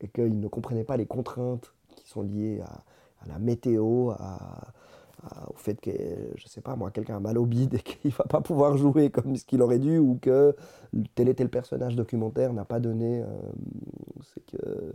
et 0.02 0.08
qu'ils 0.08 0.40
ne 0.40 0.48
comprenaient 0.48 0.84
pas 0.84 0.98
les 0.98 1.06
contraintes 1.06 1.74
qui 1.96 2.08
sont 2.08 2.24
liées 2.24 2.62
à, 2.62 2.84
la 3.28 3.40
météo, 3.40 4.12
au 4.12 5.56
fait 5.56 5.80
que, 5.80 5.92
je 6.36 6.48
sais 6.48 6.62
pas 6.62 6.76
moi, 6.76 6.92
quelqu'un 6.92 7.18
a 7.18 7.20
mal 7.20 7.38
au 7.38 7.46
bide 7.46 7.74
et 7.76 7.80
qu'il 7.80 8.12
va 8.12 8.26
pas 8.26 8.42
pouvoir 8.42 8.78
jouer 8.78 9.10
comme 9.10 9.36
ce 9.36 9.46
qu'il 9.46 9.62
aurait 9.62 9.80
dû 9.80 9.98
ou 9.98 10.18
que 10.22 10.56
tel 11.16 11.30
et 11.30 11.34
tel 11.34 11.50
personnage 11.50 11.96
documentaire 11.96 12.54
n'a 12.54 12.66
pas 12.66 12.80
donné. 12.80 13.22
Euh, 13.22 13.26
c'est 14.34 14.46
que 14.46 14.94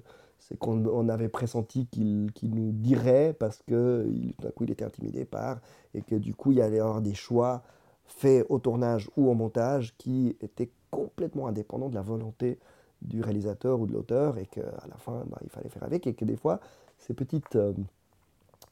c'est 0.48 0.58
qu'on 0.58 1.08
avait 1.08 1.28
pressenti 1.28 1.86
qu'il 1.86 2.30
nous 2.42 2.72
dirait 2.72 3.34
parce 3.38 3.62
que 3.66 4.10
d'un 4.40 4.50
coup 4.50 4.64
il 4.64 4.70
était 4.70 4.84
intimidé 4.84 5.24
par 5.24 5.60
et 5.94 6.02
que 6.02 6.14
du 6.14 6.34
coup 6.34 6.52
il 6.52 6.58
y 6.58 6.62
allait 6.62 6.80
avoir 6.80 7.02
des 7.02 7.14
choix 7.14 7.62
faits 8.06 8.46
au 8.48 8.58
tournage 8.58 9.10
ou 9.16 9.28
au 9.28 9.34
montage 9.34 9.94
qui 9.98 10.36
étaient 10.40 10.70
complètement 10.90 11.48
indépendants 11.48 11.90
de 11.90 11.94
la 11.94 12.02
volonté 12.02 12.58
du 13.02 13.20
réalisateur 13.20 13.78
ou 13.78 13.86
de 13.86 13.92
l'auteur 13.92 14.38
et 14.38 14.46
qu'à 14.46 14.62
la 14.88 14.96
fin 14.96 15.24
bah, 15.26 15.38
il 15.42 15.50
fallait 15.50 15.68
faire 15.68 15.84
avec 15.84 16.06
et 16.06 16.14
que 16.14 16.24
des 16.24 16.36
fois 16.36 16.60
ces 16.98 17.12
petites, 17.12 17.56
euh, 17.56 17.74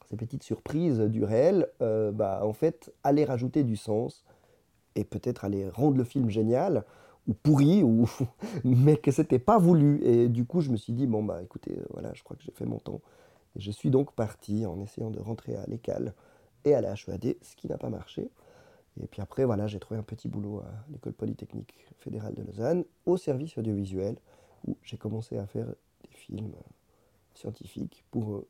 ces 0.09 0.17
petites 0.17 0.43
surprises 0.43 0.99
du 0.99 1.23
réel 1.23 1.67
euh, 1.81 2.11
bah, 2.11 2.41
en 2.43 2.53
fait 2.53 2.91
allaient 3.03 3.25
rajouter 3.25 3.63
du 3.63 3.77
sens 3.77 4.25
et 4.95 5.03
peut-être 5.03 5.45
aller 5.45 5.69
rendre 5.69 5.97
le 5.97 6.03
film 6.03 6.29
génial 6.29 6.83
ou 7.27 7.33
pourri, 7.33 7.83
ou 7.83 8.09
mais 8.63 8.97
que 8.97 9.11
c'était 9.11 9.39
pas 9.39 9.57
voulu. 9.57 10.03
Et 10.03 10.29
du 10.29 10.45
coup, 10.45 10.61
je 10.61 10.71
me 10.71 10.77
suis 10.77 10.93
dit, 10.93 11.07
bon, 11.07 11.23
bah 11.23 11.41
écoutez, 11.43 11.77
euh, 11.77 11.85
voilà, 11.91 12.13
je 12.13 12.23
crois 12.23 12.37
que 12.37 12.43
j'ai 12.43 12.51
fait 12.51 12.65
mon 12.65 12.79
temps. 12.79 13.01
Et 13.55 13.59
je 13.59 13.71
suis 13.71 13.89
donc 13.89 14.13
parti 14.13 14.65
en 14.65 14.79
essayant 14.79 15.09
de 15.09 15.19
rentrer 15.19 15.55
à 15.55 15.65
l'école 15.67 16.13
et 16.65 16.73
à 16.73 16.81
la 16.81 16.93
HEAD, 16.93 17.37
ce 17.41 17.55
qui 17.55 17.67
n'a 17.67 17.77
pas 17.77 17.89
marché. 17.89 18.29
Et 19.01 19.07
puis 19.07 19.21
après, 19.21 19.45
voilà, 19.45 19.67
j'ai 19.67 19.79
trouvé 19.79 19.99
un 19.99 20.03
petit 20.03 20.27
boulot 20.27 20.59
à 20.59 20.71
l'école 20.91 21.13
polytechnique 21.13 21.75
fédérale 21.99 22.33
de 22.33 22.43
Lausanne, 22.43 22.83
au 23.05 23.17
service 23.17 23.57
audiovisuel, 23.57 24.17
où 24.67 24.77
j'ai 24.83 24.97
commencé 24.97 25.37
à 25.37 25.45
faire 25.45 25.67
des 25.67 26.09
films 26.11 26.51
scientifiques 27.35 28.03
pour, 28.11 28.43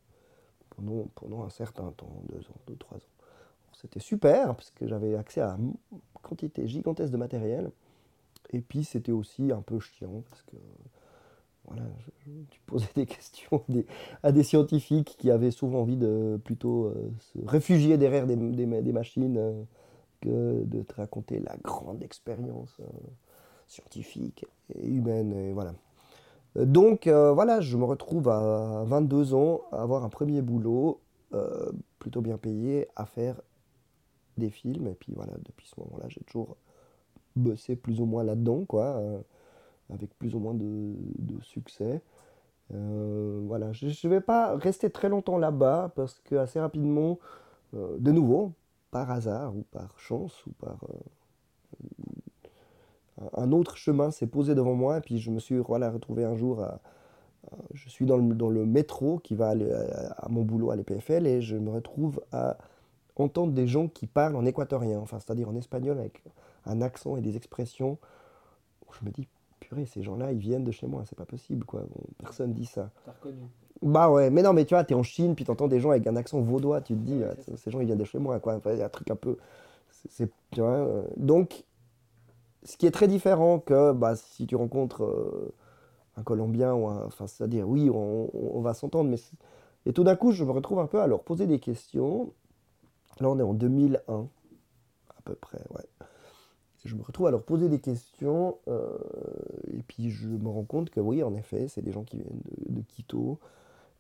pendant, 0.70 1.08
pendant 1.16 1.44
un 1.44 1.50
certain 1.50 1.92
temps, 1.92 2.22
deux 2.30 2.40
ans, 2.40 2.62
deux, 2.68 2.76
trois 2.76 2.98
ans. 2.98 3.18
C'était 3.74 4.00
super, 4.00 4.56
parce 4.56 4.72
que 4.72 4.88
j'avais 4.88 5.16
accès 5.16 5.42
à 5.42 5.52
une 5.52 5.74
quantité 6.24 6.68
gigantesque 6.68 7.12
de 7.12 7.18
matériel. 7.18 7.72
Et 8.51 8.62
puis 8.62 8.84
c'était 8.84 9.12
aussi 9.12 9.51
un 9.51 9.62
peu 9.62 9.80
chiant 9.80 10.24
parce 10.30 10.42
que 10.44 10.56
voilà, 11.66 11.84
tu 12.50 12.62
posais 12.66 12.88
des 12.96 13.06
questions 13.06 13.63
à 14.24 14.32
des 14.32 14.44
scientifiques 14.44 15.16
qui 15.20 15.30
avaient 15.32 15.51
souvent 15.51 15.82
envie 15.82 15.98
de 15.98 16.39
plutôt 16.44 16.86
euh, 16.86 17.12
se 17.20 17.39
réfugier 17.46 17.98
derrière 17.98 18.25
des, 18.25 18.36
machines 18.94 19.38
euh, 19.38 19.63
que 20.22 20.63
de 20.63 20.82
te 20.82 20.96
raconter 20.96 21.39
la 21.39 21.58
grande 21.58 22.01
expérience 22.01 22.77
scientifique 23.68 24.46
et 24.75 24.88
humaine. 24.88 25.34
Et 25.34 25.51
voilà. 25.51 25.74
Donc 26.56 27.08
voilà, 27.08 27.62
je 27.62 27.77
me 27.77 27.84
retrouve 27.84 28.30
à 28.30 28.84
22 28.86 29.36
ans 29.36 29.62
à 29.72 29.84
avoir 29.84 30.04
un 30.04 30.10
premier 30.10 30.42
boulot 30.42 31.01
plutôt 32.00 32.22
bien 32.22 32.38
payé 32.38 32.88
à 32.96 33.06
faire 33.06 33.39
des 34.38 34.50
films. 34.50 34.88
Et 34.88 34.96
puis 34.96 35.13
voilà, 35.16 35.34
depuis 35.46 35.68
ce 35.68 35.80
moment-là, 35.82 36.06
j'ai 36.10 36.22
toujours 36.22 36.58
bossé 37.38 37.75
plus 37.75 38.01
ou 38.01 38.06
moins 38.06 38.24
là-dedans, 38.24 38.65
quoi, 38.65 39.01
avec 39.94 40.17
plus 40.17 40.36
ou 40.36 40.39
moins 40.39 40.53
de, 40.53 40.96
de 41.20 41.41
succès. 41.41 42.01
Euh, 42.74 43.41
voilà, 43.46 43.72
je 43.72 43.86
ne 43.86 44.13
vais 44.13 44.22
pas 44.22 44.56
rester 44.58 44.89
très 44.89 45.10
longtemps 45.10 45.38
là-bas 45.38 45.94
parce 45.96 46.20
que 46.20 46.36
assez 46.36 46.60
rapidement, 46.60 47.20
euh, 47.75 47.98
de 48.00 48.12
nouveau, 48.12 48.51
par 48.91 49.10
hasard 49.12 49.56
ou 49.56 49.63
par 49.72 49.98
chance 50.00 50.46
ou 50.46 50.51
par 50.51 50.77
euh, 53.22 53.27
un 53.36 53.51
autre 53.51 53.77
chemin 53.77 54.12
s'est 54.12 54.27
posé 54.27 54.53
devant 54.53 54.75
moi 54.75 54.98
et 54.98 55.01
puis 55.01 55.20
je 55.20 55.32
me 55.32 55.39
suis 55.39 55.58
voilà, 55.58 55.89
retrouvé 55.91 56.24
un 56.24 56.36
jour 56.36 56.65
je 57.74 57.89
suis 57.89 58.06
dans 58.06 58.17
le, 58.17 58.36
dans 58.36 58.50
le, 58.50 58.65
métro 58.65 59.20
qui 59.20 59.34
va 59.34 59.50
aller 59.50 59.72
à, 59.72 60.27
mon 60.29 60.44
boulot 60.44 60.70
à 60.70 60.75
l'EPFL 60.75 61.25
et 61.25 61.41
je 61.41 61.56
me 61.56 61.72
retrouve 61.72 62.22
à 62.32 62.58
entendre 63.15 63.53
des 63.53 63.67
gens 63.67 63.88
qui 63.88 64.06
parlent 64.06 64.36
en 64.36 64.46
équatorien, 64.46 65.00
enfin 65.00 65.20
c'est-à-dire 65.20 65.50
en 65.50 65.56
espagnol 65.56 65.98
avec 65.98 66.22
un 66.68 66.82
accent 66.82 67.18
et 67.18 67.22
des 67.22 67.36
expressions. 67.36 67.98
je 69.00 69.06
me 69.06 69.12
dis 69.12 69.28
purée, 69.60 69.86
ces 69.86 70.04
gens-là, 70.04 70.32
ils 70.32 70.38
viennent 70.38 70.64
de 70.64 70.72
chez 70.72 70.88
moi, 70.88 71.04
c'est 71.08 71.18
pas 71.18 71.26
possible, 71.26 71.66
quoi. 71.66 71.84
personne 72.18 72.54
dit 72.54 72.66
ça. 72.66 72.92
T'as 73.06 73.12
reconnu 73.12 73.42
Bah 73.82 74.10
ouais, 74.10 74.30
mais 74.30 74.42
non, 74.42 74.54
mais 74.54 74.66
tu 74.66 74.74
vois, 74.74 74.84
t'es 74.84 74.94
en 74.94 75.04
Chine, 75.04 75.36
puis 75.36 75.46
t'entends 75.46 75.68
des 75.68 75.80
gens 75.80 75.92
avec 75.92 76.08
un 76.08 76.16
accent 76.16 76.40
vaudois, 76.40 76.82
tu 76.82 76.94
te 76.94 77.00
dis, 77.00 77.22
ah, 77.24 77.34
ces 77.56 77.72
gens, 77.72 77.80
ils 77.80 77.86
viennent 77.86 77.98
de 77.98 78.06
chez 78.06 78.20
moi, 78.20 78.40
quoi. 78.40 78.60
A 78.64 78.86
un 78.86 78.90
truc 78.90 79.10
un 79.12 79.16
peu. 79.16 79.38
C'est, 80.10 80.30
tu 80.52 80.62
vois, 80.62 80.70
euh, 80.70 81.04
donc, 81.18 81.64
ce 82.64 82.78
qui 82.78 82.86
est 82.86 82.92
très 82.92 83.08
différent 83.08 83.60
que 83.60 83.94
bah, 83.94 84.16
si 84.16 84.46
tu 84.48 84.56
rencontres 84.56 85.04
euh, 85.04 85.54
un 86.18 86.24
Colombien 86.24 86.74
ou 86.74 86.88
un. 86.88 87.06
Enfin, 87.06 87.28
c'est-à-dire, 87.28 87.68
oui, 87.68 87.90
on, 87.90 88.62
va 88.62 88.74
s'entendre, 88.74 89.10
mais. 89.10 89.18
Et 89.86 89.94
tout 89.94 90.04
d'un 90.04 90.16
coup, 90.16 90.32
je 90.32 90.44
me 90.44 90.52
retrouve 90.52 90.80
un 90.80 90.88
peu 90.88 91.00
à 91.00 91.08
leur 91.08 91.24
poser 91.24 91.48
des 91.48 91.60
questions. 91.60 92.34
Là, 93.20 93.30
on 93.30 93.40
est 93.40 93.44
en 93.44 93.54
2001, 93.54 94.28
à 95.10 95.22
peu 95.24 95.34
près, 95.34 95.60
ouais 95.72 95.86
je 96.88 96.96
me 96.96 97.03
retrouve 97.03 97.27
à 97.27 97.32
leur 97.32 97.44
poser 97.44 97.70
des 97.70 97.79
questions 97.79 98.58
euh, 98.67 98.98
et 99.74 99.84
puis 99.88 100.10
je 100.10 100.27
me 100.27 100.48
rends 100.48 100.63
compte 100.63 100.89
que 100.89 101.00
oui, 101.00 101.22
en 101.22 101.34
effet, 101.36 101.67
c'est 101.67 101.82
des 101.82 101.91
gens 101.91 102.03
qui 102.03 102.17
viennent 102.17 102.41
de, 102.70 102.82
Quito 102.82 103.39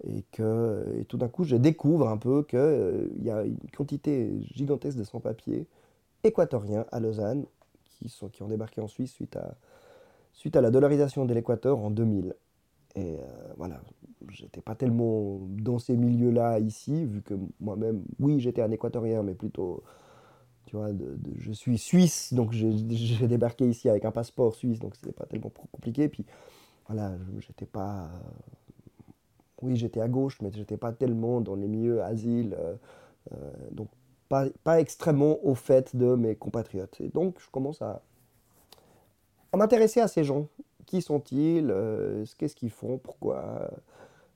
et 0.03 0.23
que 0.31 0.85
et 0.99 1.05
tout 1.05 1.17
d'un 1.17 1.27
coup, 1.27 1.43
je 1.43 1.55
découvre 1.55 2.07
un 2.07 2.17
peu 2.17 2.43
qu'il 2.43 2.59
euh, 2.59 3.07
y 3.21 3.29
a 3.29 3.43
une 3.43 3.57
quantité 3.75 4.31
gigantesque 4.53 4.97
de 4.97 5.03
sans-papiers 5.03 5.67
équatoriens 6.23 6.85
à 6.91 6.99
Lausanne 6.99 7.45
qui, 7.83 8.09
sont, 8.09 8.29
qui 8.29 8.41
ont 8.43 8.47
débarqué 8.47 8.81
en 8.81 8.87
Suisse 8.87 9.11
suite 9.11 9.35
à, 9.35 9.55
suite 10.31 10.55
à 10.55 10.61
la 10.61 10.71
dollarisation 10.71 11.25
de 11.25 11.33
l'Équateur 11.33 11.79
en 11.79 11.91
2000. 11.91 12.35
Et 12.95 13.17
euh, 13.19 13.25
voilà, 13.57 13.81
j'étais 14.29 14.61
pas 14.61 14.75
tellement 14.75 15.39
dans 15.41 15.77
ces 15.77 15.97
milieux-là 15.97 16.59
ici, 16.59 17.05
vu 17.05 17.21
que 17.21 17.35
moi-même, 17.59 18.03
oui, 18.19 18.39
j'étais 18.39 18.61
un 18.61 18.71
équatorien, 18.71 19.23
mais 19.23 19.35
plutôt 19.35 19.83
tu 20.67 20.75
vois, 20.75 20.89
je 21.39 21.51
suis 21.53 21.77
suisse, 21.77 22.33
donc 22.33 22.51
j'ai 22.51 23.27
débarqué 23.27 23.67
ici 23.67 23.89
avec 23.89 24.03
un 24.03 24.11
passeport 24.11 24.53
suisse, 24.53 24.79
donc 24.79 24.95
c'était 24.95 25.13
pas 25.13 25.25
tellement 25.25 25.51
compliqué. 25.71 26.09
Puis 26.09 26.25
voilà, 26.87 27.13
j'étais 27.39 27.65
pas. 27.65 28.03
Euh, 28.03 29.11
oui, 29.61 29.77
j'étais 29.77 30.01
à 30.01 30.09
gauche, 30.09 30.39
mais 30.41 30.51
j'étais 30.53 30.75
pas 30.75 30.91
tellement 30.91 31.39
dans 31.39 31.55
les 31.55 31.67
milieux 31.67 32.03
asile, 32.03 32.55
euh, 32.59 32.75
euh, 33.31 33.51
donc 33.71 33.87
pas, 34.27 34.45
pas, 34.65 34.81
extrêmement 34.81 35.39
au 35.43 35.55
fait 35.55 35.95
de 35.95 36.15
mes 36.15 36.35
compatriotes. 36.35 36.99
Et 36.99 37.07
donc 37.07 37.39
je 37.39 37.49
commence 37.49 37.81
à, 37.81 38.01
à 39.53 39.57
m'intéresser 39.57 40.01
à 40.01 40.09
ces 40.09 40.25
gens. 40.25 40.47
Qui 40.85 41.01
sont-ils 41.01 41.73
Qu'est-ce 42.37 42.55
qu'ils 42.55 42.71
font 42.71 42.97
Pourquoi 42.97 43.69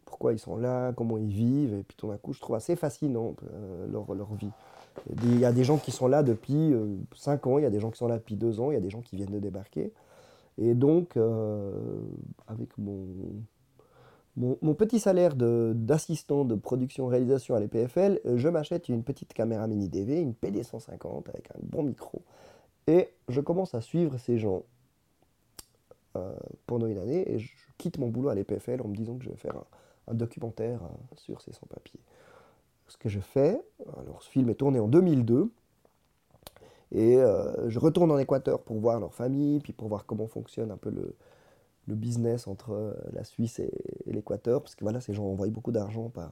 pourquoi 0.06 0.34
ils 0.34 0.40
sont 0.40 0.58
là, 0.58 0.92
comment 0.92 1.18
ils 1.18 1.32
vivent, 1.32 1.74
et 1.74 1.84
puis 1.84 1.96
tout 1.96 2.08
d'un 2.10 2.18
coup, 2.18 2.34
je 2.34 2.42
trouve 2.42 2.58
assez 2.58 2.76
fascinant 2.76 3.34
leur, 3.90 4.14
leur 4.14 4.34
vie. 4.34 4.52
Il 5.24 5.40
y 5.40 5.46
a 5.46 5.52
des 5.52 5.64
gens 5.64 5.78
qui 5.78 5.92
sont 5.92 6.08
là 6.08 6.24
depuis 6.24 6.74
5 7.16 7.46
euh, 7.46 7.50
ans, 7.50 7.58
il 7.58 7.64
y 7.64 7.66
a 7.66 7.70
des 7.70 7.80
gens 7.80 7.92
qui 7.92 7.98
sont 7.98 8.08
là 8.08 8.18
depuis 8.18 8.36
2 8.36 8.60
ans, 8.60 8.72
il 8.72 8.76
y 8.76 8.78
a 8.78 8.82
des 8.82 8.90
gens 8.90 9.02
qui 9.02 9.16
viennent 9.16 9.32
de 9.32 9.40
débarquer. 9.40 9.94
Et 10.58 10.74
donc, 10.74 11.18
euh, 11.18 11.72
avec 12.48 12.78
mon, 12.78 13.08
mon, 14.36 14.74
petit 14.74 15.00
salaire 15.00 15.36
d'assistant 15.36 16.46
de, 16.46 16.56
production-réalisation 16.56 17.56
à 17.56 17.60
l'EPFL, 17.60 18.20
je 18.36 18.50
m'achète 18.50 18.90
une 18.90 19.04
petite 19.04 19.34
caméra 19.34 19.68
mini 19.68 19.90
DV, 19.90 20.22
une 20.22 20.34
PD150 20.34 21.30
avec 21.30 21.50
un 21.52 21.60
bon 21.64 21.84
micro. 21.84 22.22
Et 22.88 23.10
je 23.30 23.42
commence 23.42 23.74
à 23.76 23.82
suivre 23.82 24.18
ces 24.18 24.38
gens 24.38 24.64
euh, 26.18 26.34
pendant 26.68 26.88
une 26.88 26.98
année 26.98 27.32
et 27.32 27.40
je 27.40 27.54
quitte 27.78 27.98
mon 27.98 28.10
boulot 28.10 28.30
à 28.30 28.36
l'EPFL 28.36 28.82
en 28.82 28.88
me 28.88 28.96
disant 28.96 29.18
que 29.18 29.24
je 29.24 29.30
vais 29.30 29.38
faire 29.38 29.56
un, 30.08 30.14
documentaire 30.14 30.82
sur 31.16 31.40
ces 31.42 31.54
sans-papiers 31.54 32.02
ce 32.92 32.98
que 32.98 33.10
je 33.10 33.20
fais. 33.20 33.60
Alors, 33.98 34.22
ce 34.22 34.30
film 34.30 34.50
est 34.50 34.56
tourné 34.56 34.80
en 34.80 34.88
2002. 34.88 35.50
Et 36.92 37.18
euh, 37.18 37.70
je 37.70 37.80
retourne 37.80 38.12
en 38.12 38.18
Équateur 38.18 38.62
pour 38.62 38.78
voir 38.78 39.00
leur 39.00 39.14
famille, 39.14 39.60
puis 39.62 39.72
pour 39.72 39.88
voir 39.88 40.06
comment 40.06 40.28
fonctionne 40.28 40.72
un 40.72 40.78
peu 40.78 40.90
le, 40.90 41.16
business 41.88 42.48
entre 42.48 42.72
euh, 42.72 42.94
la 43.12 43.26
Suisse 43.26 43.60
et, 43.60 43.72
l'Équateur. 44.06 44.62
Parce 44.62 44.76
que 44.76 44.84
voilà, 44.84 45.02
ces 45.02 45.14
gens 45.14 45.26
envoient 45.26 45.48
beaucoup 45.48 45.72
d'argent 45.72 46.10
par, 46.10 46.32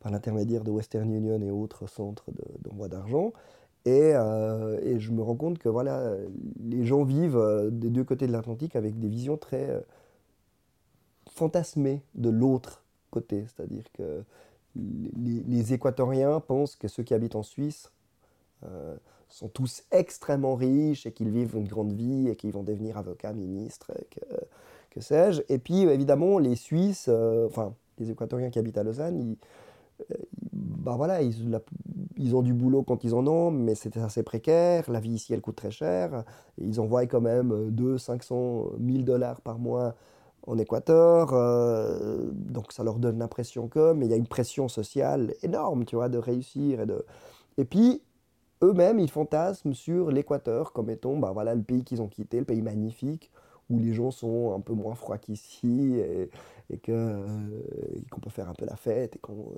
par 0.00 0.12
l'intermédiaire 0.12 0.64
de 0.64 0.70
Western 0.70 1.10
Union 1.10 1.40
et 1.40 1.50
autres 1.50 1.86
centres 1.86 2.26
d'envoi 2.62 2.88
d'argent. 2.88 3.32
Et, 3.86 4.12
euh, 4.14 4.78
et, 4.82 4.98
je 4.98 5.12
me 5.12 5.22
rends 5.22 5.36
compte 5.36 5.58
que 5.58 5.68
voilà, 5.68 6.14
les 6.62 6.84
gens 6.84 7.04
vivent 7.04 7.68
des 7.70 7.88
deux 7.88 8.04
côtés 8.04 8.26
de 8.26 8.32
l'Atlantique 8.32 8.76
avec 8.76 8.98
des 8.98 9.08
visions 9.08 9.36
très 9.36 9.82
fantasmées 11.30 12.02
de 12.14 12.28
l'autre 12.28 12.82
côté. 13.10 13.44
C'est-à-dire 13.46 13.84
que 13.92 14.24
les, 15.16 15.72
Équatoriens 15.72 16.40
pensent 16.40 16.76
que 16.76 16.88
ceux 16.88 17.02
qui 17.02 17.14
habitent 17.14 17.36
en 17.36 17.42
Suisse 17.42 17.92
euh, 18.64 18.96
sont 19.28 19.48
tous 19.48 19.84
extrêmement 19.90 20.54
riches 20.54 21.06
et 21.06 21.12
qu'ils 21.12 21.30
vivent 21.30 21.56
une 21.56 21.68
grande 21.68 21.92
vie 21.92 22.28
et 22.28 22.36
qu'ils 22.36 22.52
vont 22.52 22.62
devenir 22.62 22.96
avocats, 22.96 23.32
ministres, 23.32 23.92
que, 24.90 25.00
sais-je. 25.00 25.42
Et 25.48 25.58
puis 25.58 25.82
évidemment, 25.82 26.38
les 26.38 26.56
Suisses, 26.56 27.06
euh, 27.08 27.46
enfin 27.46 27.74
les 27.98 28.10
Équatoriens 28.10 28.50
qui 28.50 28.58
habitent 28.58 28.78
à 28.78 28.82
Lausanne, 28.82 29.20
ils, 29.20 29.36
euh, 30.10 30.14
bah 30.52 30.94
voilà, 30.96 31.22
ils, 31.22 31.60
ils, 32.16 32.34
ont 32.34 32.42
du 32.42 32.52
boulot 32.54 32.82
quand 32.82 33.04
ils 33.04 33.14
en 33.14 33.26
ont, 33.26 33.50
mais 33.50 33.74
c'est 33.74 33.96
assez 33.96 34.22
précaire. 34.22 34.90
La 34.90 35.00
vie 35.00 35.10
ici, 35.10 35.34
elle 35.34 35.40
coûte 35.40 35.56
très 35.56 35.70
cher. 35.70 36.24
ils 36.58 36.80
envoient 36.80 37.06
quand 37.06 37.20
même 37.20 37.70
200, 37.70 38.14
500, 38.20 38.72
1000 38.78 39.04
dollars 39.04 39.40
par 39.40 39.58
mois 39.58 39.94
en 40.46 40.58
Équateur, 40.58 41.30
euh, 41.32 42.30
donc 42.32 42.72
ça 42.72 42.84
leur 42.84 42.98
donne 42.98 43.18
l'impression 43.18 43.68
que, 43.68 43.92
mais 43.92 44.06
il 44.06 44.10
y 44.10 44.14
a 44.14 44.16
une 44.16 44.28
pression 44.28 44.68
sociale 44.68 45.34
énorme, 45.42 45.84
tu 45.84 45.96
vois, 45.96 46.08
de 46.08 46.18
réussir 46.18 46.80
et 46.80 46.86
de... 46.86 47.04
Et 47.58 47.64
puis, 47.64 48.02
eux-mêmes, 48.62 48.98
ils 48.98 49.10
fantasment 49.10 49.74
sur 49.74 50.10
l'Équateur 50.10 50.72
comme 50.72 50.90
étant, 50.90 51.16
bah 51.16 51.32
voilà, 51.32 51.54
le 51.54 51.62
pays 51.62 51.84
qu'ils 51.84 52.00
ont 52.00 52.08
quitté, 52.08 52.38
le 52.38 52.44
pays 52.44 52.62
magnifique, 52.62 53.30
où 53.70 53.78
les 53.78 53.92
gens 53.92 54.12
sont 54.12 54.54
un 54.54 54.60
peu 54.60 54.72
moins 54.72 54.94
froids 54.94 55.18
qu'ici, 55.18 55.96
et, 55.96 56.30
et 56.70 56.80
euh, 56.90 57.26
qu'on 58.10 58.20
peut 58.20 58.30
faire 58.30 58.48
un 58.48 58.54
peu 58.54 58.66
la 58.66 58.76
fête, 58.76 59.16
et 59.16 59.18
qu'on 59.18 59.52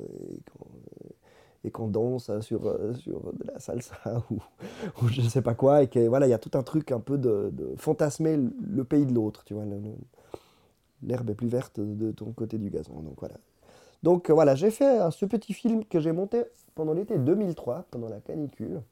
et 1.64 1.70
qu'on 1.70 1.88
danse 1.88 2.30
sur, 2.40 2.60
sur 2.94 3.32
de 3.32 3.44
la 3.52 3.58
salsa 3.58 3.96
ou, 4.30 5.08
je 5.08 5.22
ne 5.22 5.28
sais 5.28 5.42
pas 5.42 5.54
quoi, 5.54 5.82
et 5.82 5.88
que 5.88 6.06
voilà, 6.06 6.26
il 6.26 6.30
y 6.30 6.34
a 6.34 6.38
tout 6.38 6.56
un 6.56 6.62
truc 6.62 6.92
un 6.92 7.00
peu 7.00 7.18
de, 7.18 7.52
fantasmer 7.76 8.36
le, 8.36 8.84
pays 8.84 9.06
de 9.06 9.12
l'autre, 9.12 9.44
tu 9.44 9.54
vois 9.54 9.64
l'herbe 11.02 11.30
est 11.30 11.34
plus 11.34 11.48
verte 11.48 11.80
de 11.80 12.12
ton 12.12 12.32
côté 12.32 12.58
du 12.58 12.70
gazon. 12.70 13.00
Donc 13.00 13.16
voilà. 13.18 13.36
Donc 14.02 14.30
voilà, 14.30 14.54
j'ai 14.54 14.70
fait 14.70 15.10
ce 15.10 15.26
petit 15.26 15.52
film 15.52 15.84
que 15.84 16.00
j'ai 16.00 16.12
monté 16.12 16.44
pendant 16.74 16.92
l'été 16.92 17.18
2003, 17.18 17.86
pendant 17.90 18.08
la 18.08 18.20
canicule. 18.20 18.82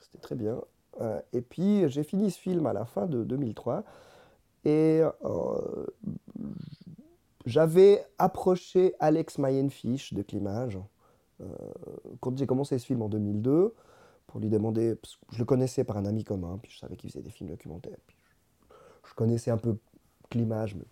C'était 0.00 0.18
très 0.18 0.34
bien. 0.34 0.60
Euh, 1.00 1.20
et 1.32 1.40
puis 1.40 1.88
j'ai 1.88 2.02
fini 2.02 2.30
ce 2.30 2.38
film 2.38 2.66
à 2.66 2.72
la 2.72 2.84
fin 2.84 3.06
de 3.06 3.22
2003. 3.22 3.84
Et 4.64 5.00
euh, 5.24 5.86
j'avais 7.46 8.04
approché 8.18 8.94
Alex 8.98 9.38
Mayenfish 9.38 10.12
de 10.12 10.22
Climage 10.22 10.78
euh, 11.40 11.46
quand 12.20 12.36
j'ai 12.36 12.46
commencé 12.46 12.78
ce 12.78 12.86
film 12.86 13.02
en 13.02 13.08
2002 13.08 13.74
pour 14.26 14.40
lui 14.40 14.48
demander, 14.48 14.96
je 15.32 15.38
le 15.38 15.44
connaissais 15.44 15.84
par 15.84 15.96
un 15.96 16.04
ami 16.04 16.22
commun, 16.22 16.58
puis 16.62 16.70
je 16.70 16.78
savais 16.78 16.96
qu'il 16.96 17.10
faisait 17.10 17.22
des 17.22 17.30
films 17.30 17.50
documentaires. 17.50 17.96
Puis 18.06 18.16
je, 19.08 19.14
connaissais 19.14 19.50
un 19.50 19.56
peu 19.56 19.76
Climage, 20.28 20.76
mais 20.76 20.84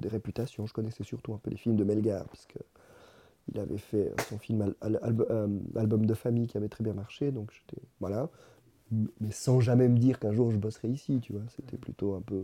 des 0.00 0.08
réputations. 0.08 0.66
Je 0.66 0.72
connaissais 0.72 1.04
surtout 1.04 1.32
un 1.34 1.38
peu 1.38 1.50
les 1.50 1.56
films 1.56 1.76
de 1.76 1.84
Melgar, 1.84 2.24
parce 2.26 2.46
il 3.52 3.58
avait 3.58 3.78
fait 3.78 4.12
son 4.28 4.38
film 4.38 4.74
euh, 4.84 5.48
Album 5.76 6.06
de 6.06 6.14
famille 6.14 6.46
qui 6.46 6.56
avait 6.56 6.68
très 6.68 6.84
bien 6.84 6.92
marché, 6.92 7.32
donc 7.32 7.50
j'étais. 7.52 7.82
Voilà. 8.00 8.28
Mais 8.92 9.30
sans 9.30 9.60
jamais 9.60 9.88
me 9.88 9.98
dire 9.98 10.18
qu'un 10.18 10.32
jour 10.32 10.50
je 10.50 10.56
bosserais 10.56 10.88
ici, 10.88 11.20
tu 11.20 11.32
vois. 11.32 11.42
C'était 11.56 11.76
plutôt 11.76 12.14
un 12.14 12.20
peu 12.20 12.42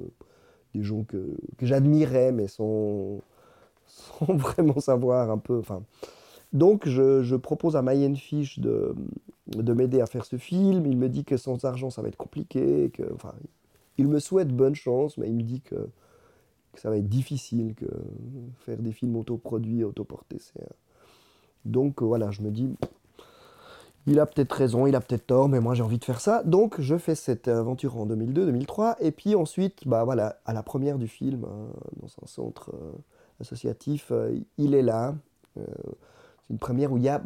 des 0.74 0.82
gens 0.82 1.04
que, 1.04 1.36
que 1.58 1.66
j'admirais, 1.66 2.32
mais 2.32 2.48
sans, 2.48 3.20
sans 3.86 4.26
vraiment 4.36 4.80
savoir 4.80 5.30
un 5.30 5.38
peu. 5.38 5.58
Enfin. 5.58 5.82
Donc 6.52 6.88
je, 6.88 7.22
je 7.22 7.36
propose 7.36 7.76
à 7.76 7.82
Mayen 7.82 8.14
Fish 8.14 8.58
de, 8.58 8.94
de 9.48 9.72
m'aider 9.72 10.00
à 10.00 10.06
faire 10.06 10.24
ce 10.24 10.36
film. 10.36 10.86
Il 10.86 10.96
me 10.96 11.08
dit 11.08 11.24
que 11.24 11.36
sans 11.36 11.64
argent, 11.64 11.90
ça 11.90 12.02
va 12.02 12.08
être 12.08 12.16
compliqué. 12.16 12.90
Que, 12.90 13.02
enfin, 13.14 13.34
il 13.98 14.08
me 14.08 14.18
souhaite 14.18 14.48
bonne 14.48 14.74
chance, 14.74 15.18
mais 15.18 15.28
il 15.28 15.34
me 15.34 15.42
dit 15.42 15.60
que, 15.60 15.88
que 16.76 16.80
ça 16.80 16.90
va 16.90 16.96
être 16.96 17.08
difficile, 17.08 17.74
que 17.74 17.86
faire 18.60 18.78
des 18.78 18.92
films 18.92 19.16
autoproduits, 19.16 19.84
autoportés, 19.84 20.38
c'est... 20.38 20.66
Donc 21.64 22.00
voilà, 22.00 22.30
je 22.30 22.42
me 22.42 22.50
dis, 22.52 22.76
il 24.06 24.20
a 24.20 24.26
peut-être 24.26 24.52
raison, 24.52 24.86
il 24.86 24.94
a 24.94 25.00
peut-être 25.00 25.26
tort, 25.26 25.48
mais 25.48 25.60
moi 25.60 25.74
j'ai 25.74 25.82
envie 25.82 25.98
de 25.98 26.04
faire 26.04 26.20
ça. 26.20 26.42
Donc 26.44 26.80
je 26.80 26.96
fais 26.96 27.14
cette 27.14 27.48
aventure 27.48 27.96
en 27.96 28.06
2002-2003, 28.06 28.96
et 29.00 29.10
puis 29.10 29.34
ensuite, 29.34 29.86
bah 29.86 30.04
voilà, 30.04 30.38
à 30.46 30.52
la 30.52 30.62
première 30.62 30.98
du 30.98 31.08
film, 31.08 31.44
hein, 31.44 31.68
dans 32.00 32.08
un 32.22 32.26
centre 32.26 32.70
euh, 32.74 32.92
associatif, 33.40 34.08
euh, 34.12 34.38
il 34.58 34.74
est 34.74 34.82
là. 34.82 35.14
Euh, 35.58 35.64
c'est 36.42 36.50
une 36.50 36.58
première 36.58 36.92
où 36.92 36.98
il 36.98 37.02
y 37.02 37.08
a 37.08 37.20